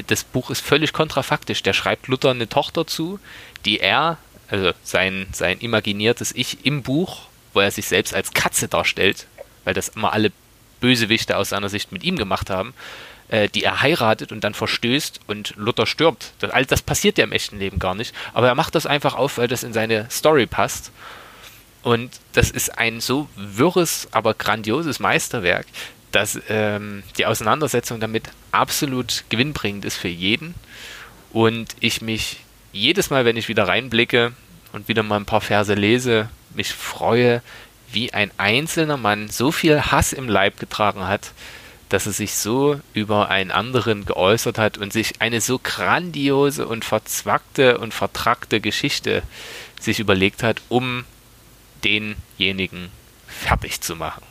Das 0.07 0.24
Buch 0.24 0.50
ist 0.50 0.62
völlig 0.62 0.93
kontrafaktisch. 0.93 1.63
Der 1.63 1.74
schreibt 1.74 2.07
Luther 2.07 2.31
eine 2.31 2.48
Tochter 2.48 2.88
zu, 2.88 3.19
die 3.65 3.79
er, 3.79 4.17
also 4.50 4.71
sein, 4.83 5.27
sein 5.31 5.60
imaginiertes 5.60 6.33
Ich 6.33 6.65
im 6.65 6.83
Buch, 6.83 7.24
wo 7.53 7.60
er 7.60 7.71
sich 7.71 7.88
selbst 7.88 8.13
als 8.13 8.33
Katze 8.33 8.67
darstellt, 8.67 9.27
weil 9.63 9.74
das 9.74 9.89
immer 9.89 10.13
alle 10.13 10.31
Bösewichte 10.79 11.38
aus 11.38 11.50
seiner 11.50 11.69
Sicht 11.69 11.91
mit 11.91 12.03
ihm 12.03 12.17
gemacht 12.17 12.50
haben, 12.50 12.74
äh, 13.27 13.50
die 13.50 13.63
er 13.63 13.81
heiratet 13.81 14.31
und 14.31 14.43
dann 14.43 14.53
verstößt 14.53 15.21
und 15.27 15.53
Luther 15.57 15.86
stirbt. 15.86 16.33
Das, 16.39 16.51
all 16.51 16.65
das 16.65 16.81
passiert 16.81 17.17
ja 17.17 17.24
im 17.24 17.31
echten 17.31 17.60
Leben 17.60 17.79
gar 17.79 17.95
nicht. 17.95 18.13
Aber 18.33 18.48
er 18.48 18.55
macht 18.55 18.75
das 18.75 18.86
einfach 18.86 19.15
auf, 19.15 19.38
weil 19.38 19.48
das 19.48 19.63
in 19.63 19.74
seine 19.74 20.10
Story 20.10 20.48
passt. 20.48 20.91
Und 21.83 22.19
das 22.33 22.51
ist 22.51 22.77
ein 22.77 23.00
so 23.00 23.27
wirres, 23.36 24.07
aber 24.12 24.33
grandioses 24.33 25.00
Meisterwerk, 25.00 25.65
dass 26.12 26.39
ähm, 26.50 27.03
die 27.18 27.25
Auseinandersetzung 27.25 28.00
damit 28.00 28.30
absolut 28.51 29.24
gewinnbringend 29.30 29.86
ist 29.86 29.98
für 29.98 30.08
jeden. 30.08 30.56
Und 31.32 31.75
ich 31.80 32.01
mich 32.01 32.38
jedes 32.72 33.10
Mal, 33.10 33.25
wenn 33.25 33.38
ich 33.38 33.48
wieder 33.48 33.68
reinblicke 33.68 34.34
und 34.74 34.88
wieder 34.88 35.03
mal 35.03 35.18
ein 35.18 35.25
paar 35.25 35.41
Verse 35.41 35.74
lese, 35.74 36.30
mich 36.53 36.74
freue, 36.74 37.41
wie 37.91 38.13
ein 38.13 38.32
einzelner 38.38 38.98
Mann 38.98 39.30
so 39.30 39.51
viel 39.51 39.82
Hass 39.82 40.13
im 40.13 40.30
Leib 40.30 40.60
getragen 40.60 41.08
hat, 41.08 41.32
dass 41.89 42.06
er 42.06 42.13
sich 42.13 42.36
so 42.36 42.80
über 42.94 43.30
einen 43.30 43.51
anderen 43.51 44.06
geäußert 44.06 44.58
hat 44.58 44.77
und 44.77 44.94
sich 44.94 45.22
eine 45.22 45.41
so 45.41 45.60
grandiose 45.60 46.65
und 46.65 46.86
verzwackte 46.86 47.77
und 47.80 47.94
vertrackte 47.94 48.62
Geschichte 48.62 49.24
sich 49.80 50.00
überlegt 50.00 50.41
hat, 50.41 50.62
um 50.70 51.03
denjenigen 51.84 52.89
fertig 53.27 53.82
zu 53.82 53.96
machen. 53.96 54.30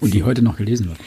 Und 0.00 0.12
die 0.12 0.22
heute 0.22 0.42
noch 0.42 0.56
gelesen 0.56 0.88
wird? 0.88 0.98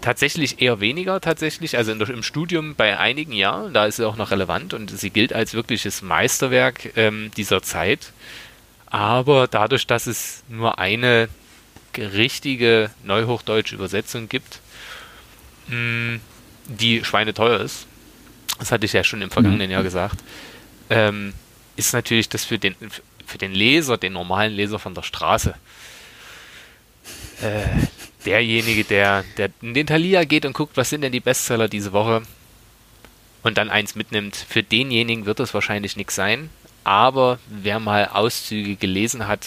Tatsächlich 0.00 0.62
eher 0.62 0.80
weniger, 0.80 1.20
tatsächlich. 1.20 1.76
Also 1.76 1.94
der, 1.94 2.08
im 2.08 2.22
Studium 2.22 2.74
bei 2.74 2.98
einigen 2.98 3.32
Jahren, 3.32 3.74
da 3.74 3.86
ist 3.86 3.96
sie 3.96 4.06
auch 4.06 4.16
noch 4.16 4.30
relevant 4.30 4.72
und 4.72 4.90
sie 4.90 5.10
gilt 5.10 5.32
als 5.32 5.52
wirkliches 5.54 6.02
Meisterwerk 6.02 6.96
ähm, 6.96 7.30
dieser 7.36 7.62
Zeit. 7.62 8.12
Aber 8.86 9.46
dadurch, 9.46 9.86
dass 9.86 10.06
es 10.06 10.42
nur 10.48 10.78
eine 10.78 11.28
richtige 11.96 12.90
neuhochdeutsche 13.04 13.74
Übersetzung 13.74 14.28
gibt, 14.28 14.60
mh, 15.68 15.74
hm, 15.74 16.20
die 16.66 17.04
schweineteuer 17.04 17.60
ist, 17.60 17.86
das 18.58 18.72
hatte 18.72 18.86
ich 18.86 18.92
ja 18.92 19.04
schon 19.04 19.22
im 19.22 19.30
vergangenen 19.30 19.66
mhm. 19.66 19.72
Jahr 19.72 19.82
gesagt, 19.82 20.22
ähm, 20.88 21.32
ist 21.76 21.92
natürlich 21.92 22.28
das 22.28 22.44
für 22.44 22.58
den, 22.58 22.74
für 23.26 23.38
den 23.38 23.52
Leser, 23.52 23.96
den 23.96 24.12
normalen 24.12 24.52
Leser 24.52 24.78
von 24.78 24.94
der 24.94 25.02
Straße, 25.02 25.54
äh, 27.42 27.62
derjenige, 28.24 28.84
der, 28.84 29.24
der 29.36 29.50
in 29.62 29.74
den 29.74 29.86
Thalia 29.86 30.24
geht 30.24 30.44
und 30.44 30.52
guckt, 30.52 30.76
was 30.76 30.90
sind 30.90 31.02
denn 31.02 31.12
die 31.12 31.20
Bestseller 31.20 31.68
diese 31.68 31.92
Woche 31.92 32.22
und 33.42 33.58
dann 33.58 33.70
eins 33.70 33.94
mitnimmt, 33.94 34.36
für 34.36 34.62
denjenigen 34.62 35.26
wird 35.26 35.40
das 35.40 35.54
wahrscheinlich 35.54 35.96
nichts 35.96 36.14
sein. 36.14 36.50
Aber 36.84 37.38
wer 37.48 37.78
mal 37.78 38.08
Auszüge 38.12 38.76
gelesen 38.76 39.26
hat, 39.26 39.46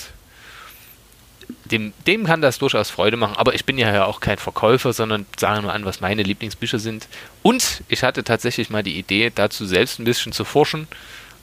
dem, 1.65 1.93
dem 2.07 2.25
kann 2.25 2.41
das 2.41 2.57
durchaus 2.57 2.89
Freude 2.89 3.17
machen. 3.17 3.35
Aber 3.37 3.53
ich 3.53 3.65
bin 3.65 3.77
ja 3.77 4.05
auch 4.05 4.19
kein 4.19 4.37
Verkäufer, 4.37 4.93
sondern 4.93 5.25
sage 5.37 5.61
nur 5.61 5.73
an, 5.73 5.85
was 5.85 6.01
meine 6.01 6.23
Lieblingsbücher 6.23 6.79
sind. 6.79 7.07
Und 7.41 7.83
ich 7.87 8.03
hatte 8.03 8.23
tatsächlich 8.23 8.69
mal 8.69 8.83
die 8.83 8.97
Idee, 8.97 9.31
dazu 9.33 9.65
selbst 9.65 9.99
ein 9.99 10.05
bisschen 10.05 10.31
zu 10.31 10.45
forschen. 10.45 10.87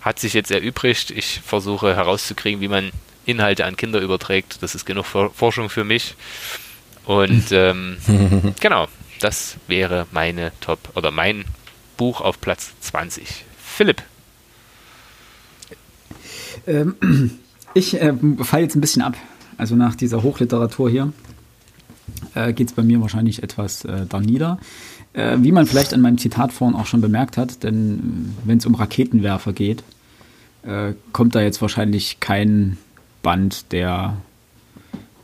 Hat 0.00 0.18
sich 0.18 0.32
jetzt 0.32 0.50
erübrigt. 0.50 1.10
Ich 1.10 1.40
versuche 1.44 1.94
herauszukriegen, 1.94 2.60
wie 2.60 2.68
man 2.68 2.90
Inhalte 3.26 3.64
an 3.64 3.76
Kinder 3.76 4.00
überträgt. 4.00 4.62
Das 4.62 4.74
ist 4.74 4.86
genug 4.86 5.06
Forschung 5.06 5.68
für 5.68 5.84
mich. 5.84 6.14
Und 7.10 7.50
ähm, 7.50 7.96
genau, 8.60 8.86
das 9.18 9.56
wäre 9.66 10.06
meine 10.12 10.52
Top 10.60 10.90
oder 10.94 11.10
mein 11.10 11.44
Buch 11.96 12.20
auf 12.20 12.40
Platz 12.40 12.70
20. 12.82 13.46
Philipp. 13.58 14.00
Ähm, 16.68 16.94
ich 17.74 18.00
äh, 18.00 18.14
falle 18.44 18.62
jetzt 18.62 18.76
ein 18.76 18.80
bisschen 18.80 19.02
ab. 19.02 19.16
Also 19.58 19.74
nach 19.74 19.96
dieser 19.96 20.22
Hochliteratur 20.22 20.88
hier 20.88 21.12
äh, 22.36 22.52
geht 22.52 22.68
es 22.68 22.74
bei 22.74 22.84
mir 22.84 23.00
wahrscheinlich 23.00 23.42
etwas 23.42 23.84
äh, 23.84 24.06
da 24.08 24.20
nieder. 24.20 24.60
Äh, 25.12 25.38
wie 25.40 25.50
man 25.50 25.66
vielleicht 25.66 25.92
an 25.92 26.02
meinem 26.02 26.18
Zitat 26.18 26.52
vorhin 26.52 26.78
auch 26.78 26.86
schon 26.86 27.00
bemerkt 27.00 27.36
hat, 27.36 27.64
denn 27.64 28.36
wenn 28.44 28.58
es 28.58 28.66
um 28.66 28.76
Raketenwerfer 28.76 29.52
geht, 29.52 29.82
äh, 30.62 30.92
kommt 31.10 31.34
da 31.34 31.40
jetzt 31.40 31.60
wahrscheinlich 31.60 32.20
kein 32.20 32.78
Band 33.20 33.72
der 33.72 34.16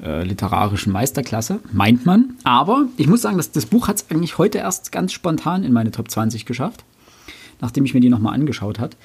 äh, 0.07 0.23
literarischen 0.23 0.93
Meisterklasse, 0.93 1.59
meint 1.73 2.07
man. 2.07 2.37
Aber 2.45 2.87
ich 2.97 3.09
muss 3.09 3.23
sagen, 3.23 3.37
dass 3.37 3.51
das 3.51 3.67
Buch 3.67 3.89
hat 3.89 3.97
es 3.97 4.11
eigentlich 4.11 4.39
heute 4.39 4.59
erst 4.59 4.93
ganz 4.93 5.13
spontan 5.13 5.65
in 5.65 5.73
meine 5.73 5.91
Top 5.91 6.11
20 6.11 6.47
geschafft, 6.47 6.85
nachdem 7.61 7.85
ich 7.85 7.93
mir 7.93 8.01
die 8.01 8.09
nochmal 8.09 8.35
angeschaut 8.35 8.79
habe. 8.79 8.97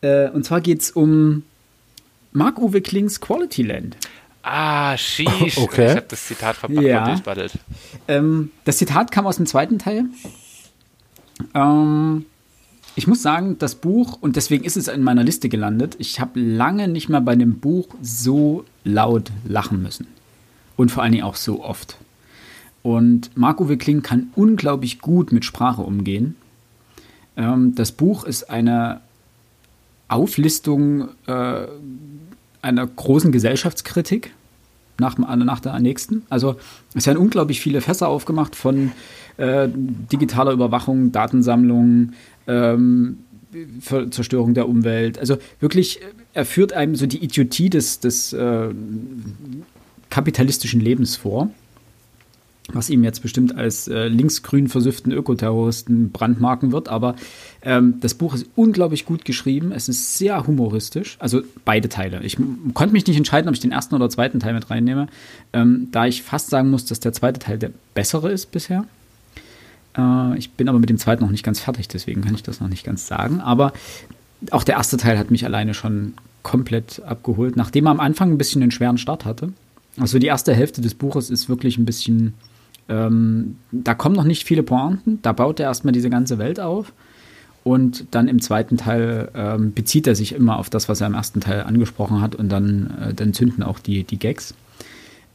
Äh, 0.00 0.30
und 0.30 0.44
zwar 0.44 0.60
geht 0.60 0.82
es 0.82 0.90
um 0.90 1.44
Marc-Uwe 2.32 2.80
Klings 2.80 3.20
Quality 3.20 3.62
Land. 3.62 3.96
Ah, 4.42 4.96
sheesh. 4.96 5.58
Okay. 5.58 5.86
Ich 5.86 5.96
habe 5.96 6.06
das 6.08 6.26
Zitat 6.26 6.56
ja. 6.68 7.20
Ähm, 8.08 8.50
das 8.64 8.78
Zitat 8.78 9.10
kam 9.10 9.26
aus 9.26 9.36
dem 9.36 9.46
zweiten 9.46 9.78
Teil. 9.78 10.06
Ähm, 11.54 12.26
ich 12.96 13.06
muss 13.06 13.22
sagen, 13.22 13.58
das 13.58 13.74
Buch, 13.74 14.18
und 14.20 14.36
deswegen 14.36 14.64
ist 14.64 14.76
es 14.76 14.88
in 14.88 15.02
meiner 15.02 15.22
Liste 15.22 15.50
gelandet, 15.50 15.96
ich 15.98 16.18
habe 16.18 16.40
lange 16.40 16.88
nicht 16.88 17.10
mehr 17.10 17.20
bei 17.20 17.32
einem 17.32 17.58
Buch 17.58 17.88
so 18.00 18.64
laut 18.84 19.30
lachen 19.46 19.82
müssen. 19.82 20.06
Und 20.76 20.90
vor 20.90 21.02
allen 21.02 21.12
Dingen 21.12 21.24
auch 21.24 21.36
so 21.36 21.62
oft. 21.62 21.98
Und 22.82 23.36
Marco 23.36 23.66
Kling 23.66 24.02
kann 24.02 24.28
unglaublich 24.34 25.00
gut 25.00 25.30
mit 25.30 25.44
Sprache 25.44 25.82
umgehen. 25.82 26.36
Ähm, 27.36 27.74
das 27.74 27.92
Buch 27.92 28.24
ist 28.24 28.48
eine 28.48 29.02
Auflistung 30.08 31.08
äh, 31.26 31.66
einer 32.62 32.86
großen 32.86 33.30
Gesellschaftskritik 33.30 34.32
nach, 34.98 35.18
nach 35.18 35.60
der 35.60 35.78
nächsten. 35.80 36.22
Also 36.28 36.56
es 36.94 37.06
werden 37.06 37.18
unglaublich 37.18 37.60
viele 37.60 37.80
Fässer 37.80 38.08
aufgemacht 38.08 38.56
von 38.56 38.92
äh, 39.36 39.68
digitaler 39.72 40.52
Überwachung, 40.52 41.12
Datensammlung, 41.12 42.12
ähm, 42.46 43.18
Zerstörung 44.10 44.54
der 44.54 44.68
Umwelt. 44.68 45.18
Also 45.18 45.38
wirklich, 45.60 46.00
er 46.34 46.44
führt 46.44 46.72
einem 46.72 46.94
so 46.94 47.06
die 47.06 47.22
Idiotie 47.22 47.70
des, 47.70 48.00
des 48.00 48.32
äh, 48.32 48.68
kapitalistischen 50.10 50.80
Lebens 50.80 51.16
vor, 51.16 51.50
was 52.72 52.90
ihm 52.90 53.04
jetzt 53.04 53.22
bestimmt 53.22 53.56
als 53.56 53.88
äh, 53.88 54.08
linksgrün 54.08 54.68
versüfften 54.68 55.12
Ökoterroristen 55.12 56.10
brandmarken 56.10 56.72
wird. 56.72 56.88
Aber 56.88 57.14
ähm, 57.62 58.00
das 58.00 58.14
Buch 58.14 58.34
ist 58.34 58.46
unglaublich 58.56 59.04
gut 59.04 59.24
geschrieben. 59.24 59.72
Es 59.72 59.88
ist 59.88 60.18
sehr 60.18 60.46
humoristisch, 60.46 61.16
also 61.20 61.42
beide 61.64 61.88
Teile. 61.88 62.22
Ich 62.22 62.36
konnte 62.74 62.92
mich 62.92 63.06
nicht 63.06 63.16
entscheiden, 63.16 63.48
ob 63.48 63.54
ich 63.54 63.60
den 63.60 63.72
ersten 63.72 63.94
oder 63.94 64.10
zweiten 64.10 64.40
Teil 64.40 64.54
mit 64.54 64.70
reinnehme, 64.70 65.06
ähm, 65.52 65.88
da 65.92 66.06
ich 66.06 66.22
fast 66.22 66.50
sagen 66.50 66.70
muss, 66.70 66.84
dass 66.84 67.00
der 67.00 67.12
zweite 67.12 67.38
Teil 67.38 67.58
der 67.58 67.70
bessere 67.94 68.30
ist 68.30 68.50
bisher. 68.50 68.84
Äh, 69.96 70.38
ich 70.38 70.50
bin 70.52 70.68
aber 70.68 70.78
mit 70.78 70.90
dem 70.90 70.98
zweiten 70.98 71.22
noch 71.22 71.30
nicht 71.30 71.44
ganz 71.44 71.60
fertig, 71.60 71.88
deswegen 71.88 72.22
kann 72.22 72.34
ich 72.34 72.42
das 72.42 72.60
noch 72.60 72.68
nicht 72.68 72.84
ganz 72.84 73.06
sagen. 73.06 73.40
Aber 73.40 73.72
auch 74.50 74.64
der 74.64 74.76
erste 74.76 74.96
Teil 74.96 75.18
hat 75.18 75.30
mich 75.30 75.44
alleine 75.44 75.74
schon 75.74 76.14
komplett 76.42 77.02
abgeholt, 77.04 77.56
nachdem 77.56 77.86
er 77.86 77.90
am 77.90 78.00
Anfang 78.00 78.30
ein 78.30 78.38
bisschen 78.38 78.62
einen 78.62 78.70
schweren 78.70 78.98
Start 78.98 79.24
hatte. 79.24 79.52
Also 79.98 80.18
die 80.18 80.26
erste 80.26 80.54
Hälfte 80.54 80.80
des 80.80 80.94
Buches 80.94 81.30
ist 81.30 81.48
wirklich 81.48 81.78
ein 81.78 81.86
bisschen 81.86 82.34
ähm, 82.88 83.56
da 83.72 83.94
kommen 83.94 84.14
noch 84.14 84.24
nicht 84.24 84.44
viele 84.44 84.62
Pointen. 84.62 85.20
Da 85.22 85.32
baut 85.32 85.60
er 85.60 85.66
erstmal 85.66 85.92
diese 85.92 86.10
ganze 86.10 86.38
Welt 86.38 86.60
auf. 86.60 86.92
Und 87.64 88.06
dann 88.12 88.28
im 88.28 88.40
zweiten 88.40 88.76
Teil 88.76 89.28
ähm, 89.34 89.74
bezieht 89.74 90.06
er 90.06 90.14
sich 90.14 90.32
immer 90.32 90.58
auf 90.58 90.70
das, 90.70 90.88
was 90.88 91.00
er 91.00 91.08
im 91.08 91.14
ersten 91.14 91.40
Teil 91.40 91.62
angesprochen 91.62 92.20
hat. 92.20 92.36
Und 92.36 92.50
dann, 92.50 92.94
äh, 93.00 93.14
dann 93.14 93.32
zünden 93.32 93.64
auch 93.64 93.80
die, 93.80 94.04
die 94.04 94.18
Gags. 94.18 94.54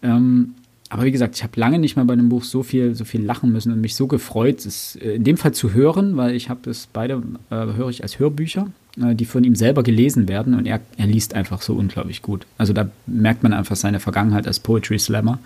Ähm, 0.01 0.55
aber 0.91 1.03
wie 1.03 1.11
gesagt, 1.11 1.35
ich 1.37 1.43
habe 1.43 1.57
lange 1.57 1.79
nicht 1.79 1.95
mehr 1.95 2.03
bei 2.03 2.11
einem 2.11 2.27
Buch 2.27 2.43
so 2.43 2.63
viel, 2.63 2.95
so 2.95 3.05
viel 3.05 3.23
lachen 3.23 3.51
müssen 3.53 3.71
und 3.71 3.79
mich 3.79 3.95
so 3.95 4.07
gefreut, 4.07 4.65
es 4.65 4.97
äh, 4.97 5.15
in 5.15 5.23
dem 5.23 5.37
Fall 5.37 5.53
zu 5.53 5.73
hören, 5.73 6.17
weil 6.17 6.35
ich 6.35 6.49
habe 6.49 6.69
es 6.69 6.87
beide 6.91 7.21
äh, 7.49 7.55
höre 7.55 7.87
ich 7.87 8.03
als 8.03 8.19
Hörbücher, 8.19 8.67
äh, 9.01 9.15
die 9.15 9.23
von 9.23 9.45
ihm 9.45 9.55
selber 9.55 9.83
gelesen 9.83 10.27
werden 10.27 10.53
und 10.53 10.65
er, 10.65 10.81
er 10.97 11.07
liest 11.07 11.33
einfach 11.33 11.61
so 11.61 11.75
unglaublich 11.75 12.21
gut. 12.21 12.45
Also 12.57 12.73
da 12.73 12.89
merkt 13.07 13.41
man 13.41 13.53
einfach 13.53 13.77
seine 13.77 14.01
Vergangenheit 14.01 14.47
als 14.47 14.59
Poetry 14.59 14.99
Slammer. 14.99 15.39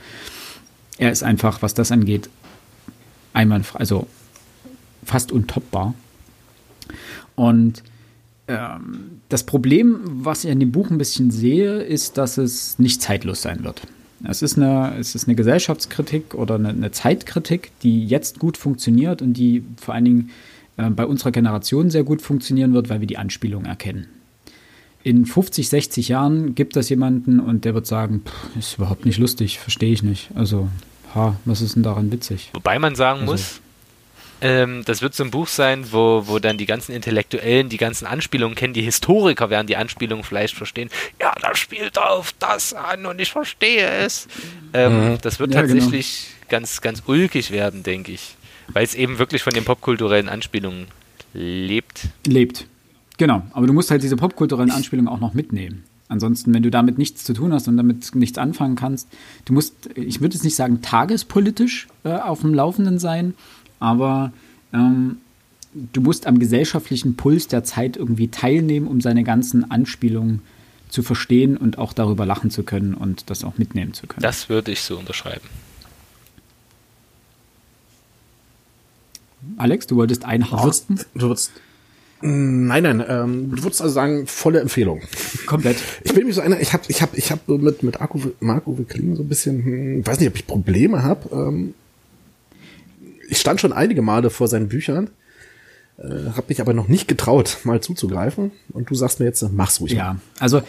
Er 0.97 1.11
ist 1.11 1.23
einfach, 1.23 1.61
was 1.61 1.73
das 1.73 1.91
angeht, 1.91 2.29
einwandfrei, 3.33 3.79
also 3.79 4.07
fast 5.03 5.31
untoppbar. 5.31 5.93
Und 7.35 7.83
ähm, 8.47 9.21
das 9.29 9.43
Problem, 9.43 9.99
was 10.03 10.45
ich 10.45 10.51
in 10.51 10.59
dem 10.59 10.71
Buch 10.71 10.89
ein 10.89 10.97
bisschen 10.97 11.31
sehe, 11.31 11.81
ist, 11.81 12.17
dass 12.17 12.37
es 12.37 12.79
nicht 12.79 13.01
zeitlos 13.01 13.41
sein 13.41 13.63
wird. 13.63 13.81
Es 14.23 14.41
ist 14.41 14.57
eine, 14.57 14.95
es 14.97 15.15
ist 15.15 15.27
eine 15.27 15.35
Gesellschaftskritik 15.35 16.33
oder 16.33 16.55
eine, 16.55 16.69
eine 16.69 16.91
Zeitkritik, 16.91 17.71
die 17.81 18.05
jetzt 18.05 18.39
gut 18.39 18.57
funktioniert 18.57 19.21
und 19.21 19.33
die 19.33 19.63
vor 19.77 19.93
allen 19.93 20.05
Dingen 20.05 20.29
äh, 20.77 20.89
bei 20.89 21.05
unserer 21.05 21.31
Generation 21.31 21.89
sehr 21.89 22.03
gut 22.03 22.21
funktionieren 22.21 22.73
wird, 22.73 22.89
weil 22.89 23.01
wir 23.01 23.07
die 23.07 23.17
Anspielung 23.17 23.65
erkennen. 23.65 24.07
In 25.05 25.27
50, 25.27 25.69
60 25.69 26.07
Jahren 26.07 26.55
gibt 26.55 26.75
es 26.77 26.89
jemanden 26.89 27.39
und 27.39 27.63
der 27.63 27.75
wird 27.75 27.85
sagen, 27.85 28.23
pff, 28.25 28.57
ist 28.57 28.77
überhaupt 28.79 29.05
nicht 29.05 29.19
lustig, 29.19 29.59
verstehe 29.59 29.93
ich 29.93 30.01
nicht. 30.01 30.29
Also, 30.33 30.67
ha, 31.13 31.35
was 31.45 31.61
ist 31.61 31.75
denn 31.75 31.83
daran 31.83 32.11
witzig? 32.11 32.49
Wobei 32.53 32.79
man 32.79 32.95
sagen 32.95 33.19
also, 33.19 33.33
muss, 33.33 33.61
ähm, 34.41 34.81
das 34.83 35.03
wird 35.03 35.13
so 35.13 35.23
ein 35.23 35.29
Buch 35.29 35.47
sein, 35.47 35.85
wo, 35.91 36.23
wo 36.25 36.39
dann 36.39 36.57
die 36.57 36.65
ganzen 36.65 36.91
Intellektuellen 36.91 37.69
die 37.69 37.77
ganzen 37.77 38.07
Anspielungen 38.07 38.55
kennen. 38.55 38.73
Die 38.73 38.81
Historiker 38.81 39.51
werden 39.51 39.67
die 39.67 39.75
Anspielungen 39.75 40.23
vielleicht 40.23 40.55
verstehen. 40.55 40.89
Ja, 41.21 41.35
da 41.39 41.53
spielt 41.53 41.99
auf 41.99 42.33
das 42.39 42.73
an 42.73 43.05
und 43.05 43.21
ich 43.21 43.31
verstehe 43.31 43.87
es. 43.87 44.27
Ähm, 44.73 45.11
mhm. 45.11 45.17
Das 45.21 45.39
wird 45.39 45.53
ja, 45.53 45.61
genau. 45.61 45.75
tatsächlich 45.75 46.29
genau. 46.39 46.49
ganz, 46.49 46.81
ganz 46.81 47.03
ulkig 47.05 47.51
werden, 47.51 47.83
denke 47.83 48.11
ich. 48.11 48.37
Weil 48.69 48.83
es 48.83 48.95
eben 48.95 49.19
wirklich 49.19 49.43
von 49.43 49.53
den 49.53 49.65
popkulturellen 49.65 50.29
Anspielungen 50.29 50.87
lebt. 51.31 52.07
Lebt. 52.25 52.65
Genau. 53.17 53.43
Aber 53.53 53.67
du 53.67 53.73
musst 53.73 53.91
halt 53.91 54.03
diese 54.03 54.15
popkulturellen 54.15 54.71
Anspielungen 54.71 55.11
auch 55.11 55.19
noch 55.19 55.33
mitnehmen. 55.33 55.83
Ansonsten, 56.07 56.53
wenn 56.53 56.61
du 56.61 56.69
damit 56.69 56.97
nichts 56.97 57.23
zu 57.23 57.33
tun 57.33 57.51
hast 57.51 57.67
und 57.67 57.77
damit 57.77 58.13
nichts 58.15 58.37
anfangen 58.37 58.75
kannst, 58.75 59.07
du 59.45 59.53
musst, 59.53 59.73
ich 59.95 60.21
würde 60.21 60.35
jetzt 60.35 60.43
nicht 60.43 60.55
sagen 60.55 60.81
tagespolitisch 60.81 61.87
äh, 62.03 62.13
auf 62.13 62.41
dem 62.41 62.53
Laufenden 62.53 62.99
sein, 62.99 63.33
aber 63.79 64.31
ähm, 64.71 65.17
du 65.73 66.01
musst 66.01 66.27
am 66.27 66.37
gesellschaftlichen 66.37 67.15
Puls 67.15 67.47
der 67.47 67.63
Zeit 67.63 67.97
irgendwie 67.97 68.27
teilnehmen, 68.27 68.87
um 68.87 69.01
seine 69.01 69.23
ganzen 69.23 69.69
Anspielungen 69.71 70.41
zu 70.89 71.01
verstehen 71.01 71.57
und 71.57 71.79
auch 71.79 71.91
darüber 71.91 72.25
lachen 72.25 72.51
zu 72.51 72.63
können 72.63 72.93
und 72.93 73.29
das 73.31 73.43
auch 73.43 73.57
mitnehmen 73.57 73.93
zu 73.93 74.05
können. 74.05 74.21
Das 74.21 74.47
würde 74.47 74.71
ich 74.71 74.81
so 74.81 74.97
unterschreiben. 74.97 75.45
Alex, 79.57 79.87
du 79.87 79.95
wolltest 79.95 80.25
einhaken? 80.25 80.99
Du 81.15 81.27
würdest, 81.27 81.51
Nein, 82.21 82.83
nein, 82.83 83.03
ähm, 83.07 83.51
du 83.51 83.63
würdest 83.63 83.81
also 83.81 83.93
sagen, 83.93 84.25
volle 84.25 84.59
Empfehlung. 84.59 85.01
Komplett. 85.45 85.77
Ich 86.03 86.13
bin 86.13 86.25
mir 86.25 86.33
so 86.33 86.41
einer, 86.41 86.59
ich 86.59 86.73
habe 86.73 86.83
ich 86.87 87.01
hab, 87.01 87.15
ich 87.17 87.31
hab 87.31 87.47
mit, 87.47 87.83
mit 87.83 87.97
Marco 88.39 88.73
Kling 88.87 89.15
so 89.15 89.23
ein 89.23 89.29
bisschen, 89.29 89.63
hm, 89.63 90.07
weiß 90.07 90.19
nicht, 90.19 90.29
ob 90.29 90.35
ich 90.35 90.47
Probleme 90.47 91.03
habe, 91.03 91.29
ähm, 91.31 91.73
ich 93.27 93.37
stand 93.39 93.59
schon 93.59 93.73
einige 93.73 94.01
Male 94.01 94.29
vor 94.29 94.47
seinen 94.47 94.69
Büchern, 94.69 95.09
äh, 95.97 96.31
habe 96.35 96.45
mich 96.49 96.61
aber 96.61 96.73
noch 96.73 96.87
nicht 96.87 97.07
getraut, 97.07 97.57
mal 97.63 97.81
zuzugreifen. 97.81 98.51
Und 98.71 98.89
du 98.89 98.95
sagst 98.95 99.19
mir 99.19 99.25
jetzt, 99.25 99.45
mach's 99.51 99.81
ruhig. 99.81 99.93
Ja, 99.93 100.17
also 100.39 100.61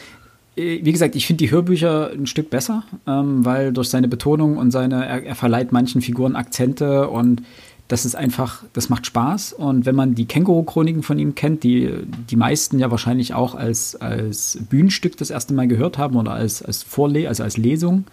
äh, 0.57 0.81
wie 0.83 0.93
gesagt, 0.93 1.15
ich 1.15 1.27
finde 1.27 1.45
die 1.45 1.51
Hörbücher 1.51 2.11
ein 2.11 2.27
Stück 2.27 2.51
besser, 2.51 2.85
ähm, 3.07 3.45
weil 3.45 3.73
durch 3.73 3.89
seine 3.89 4.09
Betonung 4.09 4.57
und 4.57 4.71
seine, 4.71 5.07
er, 5.07 5.23
er, 5.25 5.35
verleiht 5.35 5.73
manchen 5.73 6.01
Figuren 6.01 6.37
Akzente 6.37 7.09
und 7.09 7.43
das 7.89 8.05
ist 8.05 8.17
einfach, 8.17 8.65
das 8.73 8.89
macht 8.89 9.07
Spaß. 9.07 9.53
Und 9.53 9.87
wenn 9.87 9.95
man 9.95 10.15
die 10.15 10.27
Känguru-Chroniken 10.27 11.03
von 11.03 11.19
ihm 11.19 11.35
kennt, 11.35 11.63
die 11.63 11.91
die 12.31 12.37
meisten 12.37 12.79
ja 12.79 12.91
wahrscheinlich 12.91 13.35
auch 13.35 13.55
als, 13.55 13.95
als 13.97 14.59
Bühnenstück 14.69 15.17
das 15.17 15.31
erste 15.31 15.55
Mal 15.55 15.69
gehört 15.69 15.97
haben 15.97 16.17
oder 16.17 16.33
als, 16.33 16.63
als 16.63 16.83
Vorle 16.83 17.29
also 17.29 17.45
als 17.45 17.57
Lesung 17.57 18.05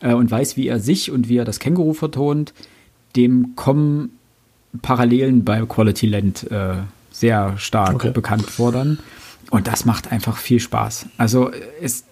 äh, 0.00 0.12
und 0.12 0.30
weiß, 0.30 0.56
wie 0.56 0.68
er 0.68 0.78
sich 0.78 1.10
und 1.10 1.28
wie 1.28 1.38
er 1.38 1.46
das 1.46 1.58
Känguru 1.58 1.94
vertont, 1.94 2.52
dem 3.16 3.56
kommen 3.56 4.10
Parallelen 4.82 5.44
bei 5.44 5.60
Quality 5.62 6.06
Land 6.06 6.50
äh, 6.50 6.74
sehr 7.10 7.56
stark 7.58 7.94
okay. 7.94 8.10
bekannt 8.10 8.50
vor 8.50 8.72
dann. 8.72 8.98
Und 9.50 9.66
das 9.68 9.84
macht 9.84 10.12
einfach 10.12 10.36
viel 10.36 10.60
Spaß. 10.60 11.06
Also 11.16 11.50
es, 11.80 12.04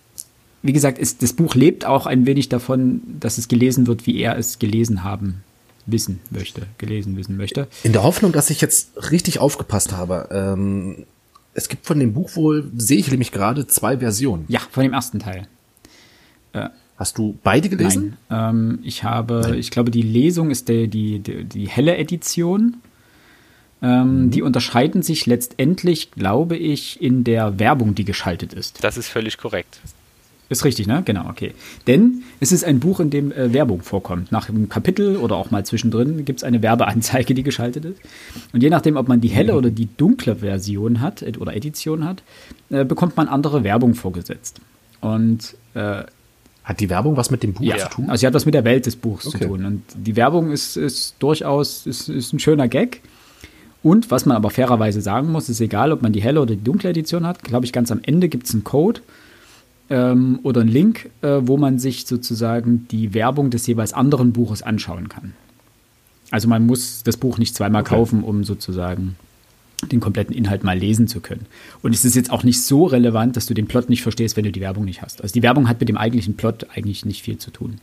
wie 0.63 0.73
gesagt, 0.73 0.99
ist, 0.99 1.23
das 1.23 1.33
Buch 1.35 1.55
lebt 1.55 1.85
auch 1.85 2.07
ein 2.07 2.27
wenig 2.27 2.49
davon, 2.49 3.03
dass 3.21 3.39
es 3.39 3.49
gelesen 3.49 3.87
wird, 3.87 4.07
wie 4.07 4.19
er 4.19 4.39
es 4.39 4.59
gelesen 4.59 5.05
haben 5.05 5.43
wissen 5.93 6.21
möchte, 6.31 6.67
gelesen 6.79 7.17
wissen 7.17 7.37
möchte. 7.37 7.69
In 7.83 7.93
der 7.93 8.03
Hoffnung, 8.03 8.33
dass 8.33 8.51
ich 8.51 8.61
jetzt 8.61 9.11
richtig 9.11 9.39
aufgepasst 9.39 9.93
habe. 9.93 10.29
Ähm, 10.33 11.07
es 11.55 11.69
gibt 11.69 11.87
von 11.87 11.99
dem 11.99 12.13
Buch 12.13 12.37
wohl, 12.37 12.71
sehe 12.77 12.99
ich 12.99 13.11
nämlich 13.11 13.33
gerade, 13.33 13.67
zwei 13.67 13.99
Versionen. 13.99 14.45
Ja, 14.49 14.61
von 14.71 14.83
dem 14.83 14.93
ersten 14.93 15.19
Teil. 15.19 15.49
Äh, 16.53 16.69
Hast 17.01 17.17
du 17.17 17.39
beide 17.43 17.71
gelesen? 17.71 18.19
Nein. 18.29 18.51
Ähm, 18.51 18.79
ich 18.83 19.05
habe, 19.05 19.41
Nein. 19.43 19.55
ich 19.55 19.71
glaube, 19.71 19.91
die 19.91 20.03
Lesung 20.03 20.51
ist 20.51 20.69
der, 20.69 20.87
die, 20.87 21.19
die, 21.21 21.45
die 21.45 21.67
helle 21.67 21.97
Edition. 21.97 22.77
Ähm, 23.81 24.27
mhm. 24.27 24.31
Die 24.31 24.43
unterscheiden 24.43 25.01
sich 25.01 25.25
letztendlich, 25.25 26.11
glaube 26.11 26.59
ich, 26.59 27.01
in 27.01 27.25
der 27.25 27.59
Werbung, 27.59 27.95
die 27.95 28.05
geschaltet 28.05 28.53
ist. 28.53 28.85
Das 28.85 28.99
ist 28.99 29.09
völlig 29.09 29.39
korrekt. 29.39 29.81
Ist 30.51 30.65
richtig, 30.65 30.89
ne? 30.89 31.03
Genau, 31.05 31.29
okay. 31.29 31.55
Denn 31.87 32.25
es 32.41 32.51
ist 32.51 32.65
ein 32.65 32.81
Buch, 32.81 32.99
in 32.99 33.09
dem 33.09 33.31
äh, 33.31 33.53
Werbung 33.53 33.83
vorkommt. 33.83 34.33
Nach 34.33 34.49
einem 34.49 34.69
Kapitel 34.69 35.17
oder 35.17 35.37
auch 35.37 35.53
mal 35.53 35.65
zwischendrin 35.65 36.25
gibt 36.25 36.41
es 36.41 36.45
eine 36.45 36.61
Werbeanzeige, 36.61 37.35
die 37.35 37.45
geschaltet 37.45 37.85
ist. 37.85 38.01
Und 38.53 38.61
je 38.61 38.69
nachdem, 38.69 38.97
ob 38.97 39.07
man 39.07 39.21
die 39.21 39.29
helle 39.29 39.55
oder 39.55 39.71
die 39.71 39.89
dunkle 39.97 40.37
Version 40.37 41.01
hat 41.01 41.23
oder 41.39 41.55
Edition 41.55 42.05
hat, 42.05 42.25
äh, 42.69 42.85
bekommt 42.85 43.17
man 43.17 43.29
andere 43.29 43.63
Werbung 43.63 43.95
vorgesetzt. 43.95 44.61
Und 45.01 45.55
äh, 45.75 46.03
hat 46.65 46.81
die 46.81 46.91
Werbung 46.91 47.17
was 47.17 47.31
mit 47.31 47.45
dem 47.45 47.53
Buch 47.53 47.63
ja. 47.63 47.79
zu 47.79 47.89
tun? 47.89 48.11
Also 48.11 48.23
sie 48.23 48.27
hat 48.27 48.35
was 48.35 48.45
mit 48.45 48.55
der 48.55 48.65
Welt 48.65 48.87
des 48.87 48.97
Buchs 48.97 49.29
okay. 49.29 49.39
zu 49.39 49.45
tun. 49.47 49.65
Und 49.65 49.83
die 49.95 50.17
Werbung 50.17 50.51
ist, 50.51 50.77
ist 50.77 51.15
durchaus 51.21 51.87
ist, 51.87 52.09
ist 52.09 52.33
ein 52.33 52.41
schöner 52.41 52.67
Gag. 52.67 53.03
Und 53.85 54.11
was 54.11 54.27
man 54.27 54.37
aber 54.37 54.51
fairerweise 54.51 55.01
sagen 55.01 55.31
muss, 55.31 55.49
ist 55.49 55.61
egal, 55.61 55.93
ob 55.93 56.03
man 56.03 56.13
die 56.13 56.23
helle 56.23 56.41
oder 56.41 56.57
die 56.57 56.65
dunkle 56.65 56.91
Edition 56.91 57.25
hat. 57.25 57.45
Glaube 57.45 57.67
ich, 57.67 57.73
ganz 57.73 57.93
am 57.93 58.01
Ende 58.03 58.29
gibt 58.29 58.47
es 58.47 58.53
einen 58.53 58.65
Code 58.65 59.01
ähm, 59.91 60.39
oder 60.43 60.63
einen 60.63 60.71
Link, 60.71 61.11
äh, 61.23 61.41
wo 61.43 61.57
man 61.57 61.79
sich 61.79 62.07
sozusagen 62.07 62.87
die 62.91 63.13
Werbung 63.13 63.51
des 63.51 63.67
jeweils 63.67 63.93
anderen 63.93 64.33
Buches 64.33 64.63
anschauen 64.63 65.09
kann. 65.09 65.35
Also 66.31 66.49
man 66.49 66.65
muss 66.65 67.03
das 67.03 67.17
Buch 67.17 67.39
nicht 67.39 67.55
zweimal 67.55 67.83
okay. 67.83 67.97
kaufen, 67.97 68.23
um 68.23 68.45
sozusagen 68.45 69.17
den 69.91 70.01
kompletten 70.01 70.35
Inhalt 70.35 70.63
mal 70.63 70.79
lesen 70.79 71.09
zu 71.09 71.21
können. 71.21 71.47
Und 71.83 71.95
es 71.95 72.05
ist 72.05 72.15
jetzt 72.15 72.31
auch 72.31 72.45
nicht 72.45 72.63
so 72.63 72.85
relevant, 72.85 73.37
dass 73.37 73.47
du 73.47 73.55
den 73.55 73.67
Plot 73.67 73.89
nicht 73.89 74.03
verstehst, 74.03 74.37
wenn 74.37 74.45
du 74.45 74.53
die 74.53 74.61
Werbung 74.61 74.85
nicht 74.85 75.03
hast. 75.03 75.23
Also 75.23 75.33
die 75.33 75.43
Werbung 75.43 75.69
hat 75.69 75.81
mit 75.81 75.89
dem 75.89 75.97
eigentlichen 75.97 76.37
Plot 76.37 76.67
eigentlich 76.75 77.05
nicht 77.05 77.23
viel 77.23 77.39
zu 77.39 77.51
tun. 77.51 77.81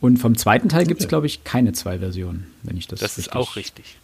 Und 0.00 0.16
vom 0.16 0.36
zweiten 0.36 0.68
Teil 0.68 0.80
okay. 0.80 0.88
gibt 0.88 1.00
es, 1.02 1.08
glaube 1.08 1.26
ich, 1.26 1.44
keine 1.44 1.72
zwei 1.72 1.98
Versionen, 1.98 2.46
wenn 2.64 2.76
ich 2.76 2.88
das. 2.88 3.00
Das 3.00 3.18
ist 3.18 3.36
auch 3.36 3.54
richtig. 3.54 3.98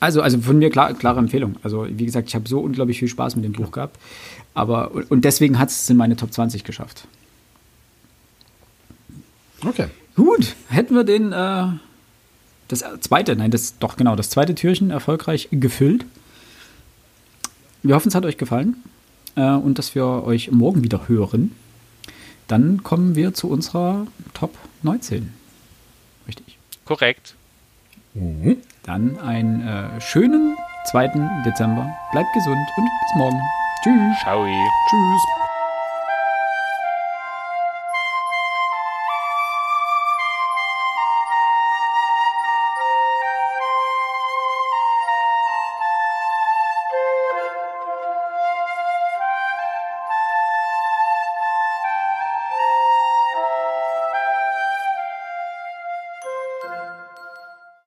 Also, 0.00 0.22
also 0.22 0.38
von 0.40 0.58
mir 0.58 0.70
klar, 0.70 0.92
klare 0.94 1.18
Empfehlung. 1.18 1.56
Also, 1.62 1.86
wie 1.88 2.06
gesagt, 2.06 2.28
ich 2.28 2.34
habe 2.34 2.48
so 2.48 2.60
unglaublich 2.60 2.98
viel 2.98 3.08
Spaß 3.08 3.36
mit 3.36 3.44
dem 3.44 3.52
Buch 3.52 3.70
gehabt. 3.70 3.98
Aber, 4.54 4.90
und 5.10 5.24
deswegen 5.24 5.58
hat 5.58 5.68
es 5.70 5.88
in 5.90 5.96
meine 5.96 6.16
Top 6.16 6.32
20 6.32 6.64
geschafft. 6.64 7.06
Okay. 9.64 9.88
Gut, 10.16 10.56
hätten 10.68 10.94
wir 10.94 11.04
den 11.04 11.32
äh, 11.32 11.66
das 12.70 12.84
zweite, 13.00 13.34
nein, 13.34 13.50
das 13.50 13.78
doch 13.78 13.96
genau, 13.96 14.14
das 14.14 14.30
zweite 14.30 14.54
Türchen 14.54 14.90
erfolgreich 14.90 15.48
gefüllt. 15.50 16.04
Wir 17.82 17.94
hoffen, 17.94 18.08
es 18.08 18.14
hat 18.14 18.24
euch 18.24 18.38
gefallen 18.38 18.76
äh, 19.34 19.50
und 19.50 19.78
dass 19.78 19.94
wir 19.94 20.04
euch 20.04 20.50
morgen 20.52 20.84
wieder 20.84 21.08
hören. 21.08 21.56
Dann 22.46 22.82
kommen 22.82 23.16
wir 23.16 23.34
zu 23.34 23.48
unserer 23.48 24.06
Top 24.34 24.56
19. 24.82 25.32
Richtig. 26.28 26.58
Korrekt. 26.84 27.34
Mhm. 28.14 28.58
Dann 28.90 29.16
einen 29.20 29.60
äh, 29.68 30.00
schönen 30.00 30.56
2. 30.90 31.06
Dezember. 31.46 31.86
Bleibt 32.10 32.32
gesund 32.34 32.66
und 32.76 32.84
bis 32.84 33.14
morgen. 33.14 33.40
Tschüss. 33.84 34.18
Ciao. 34.24 34.44
Tschüss. 34.44 35.39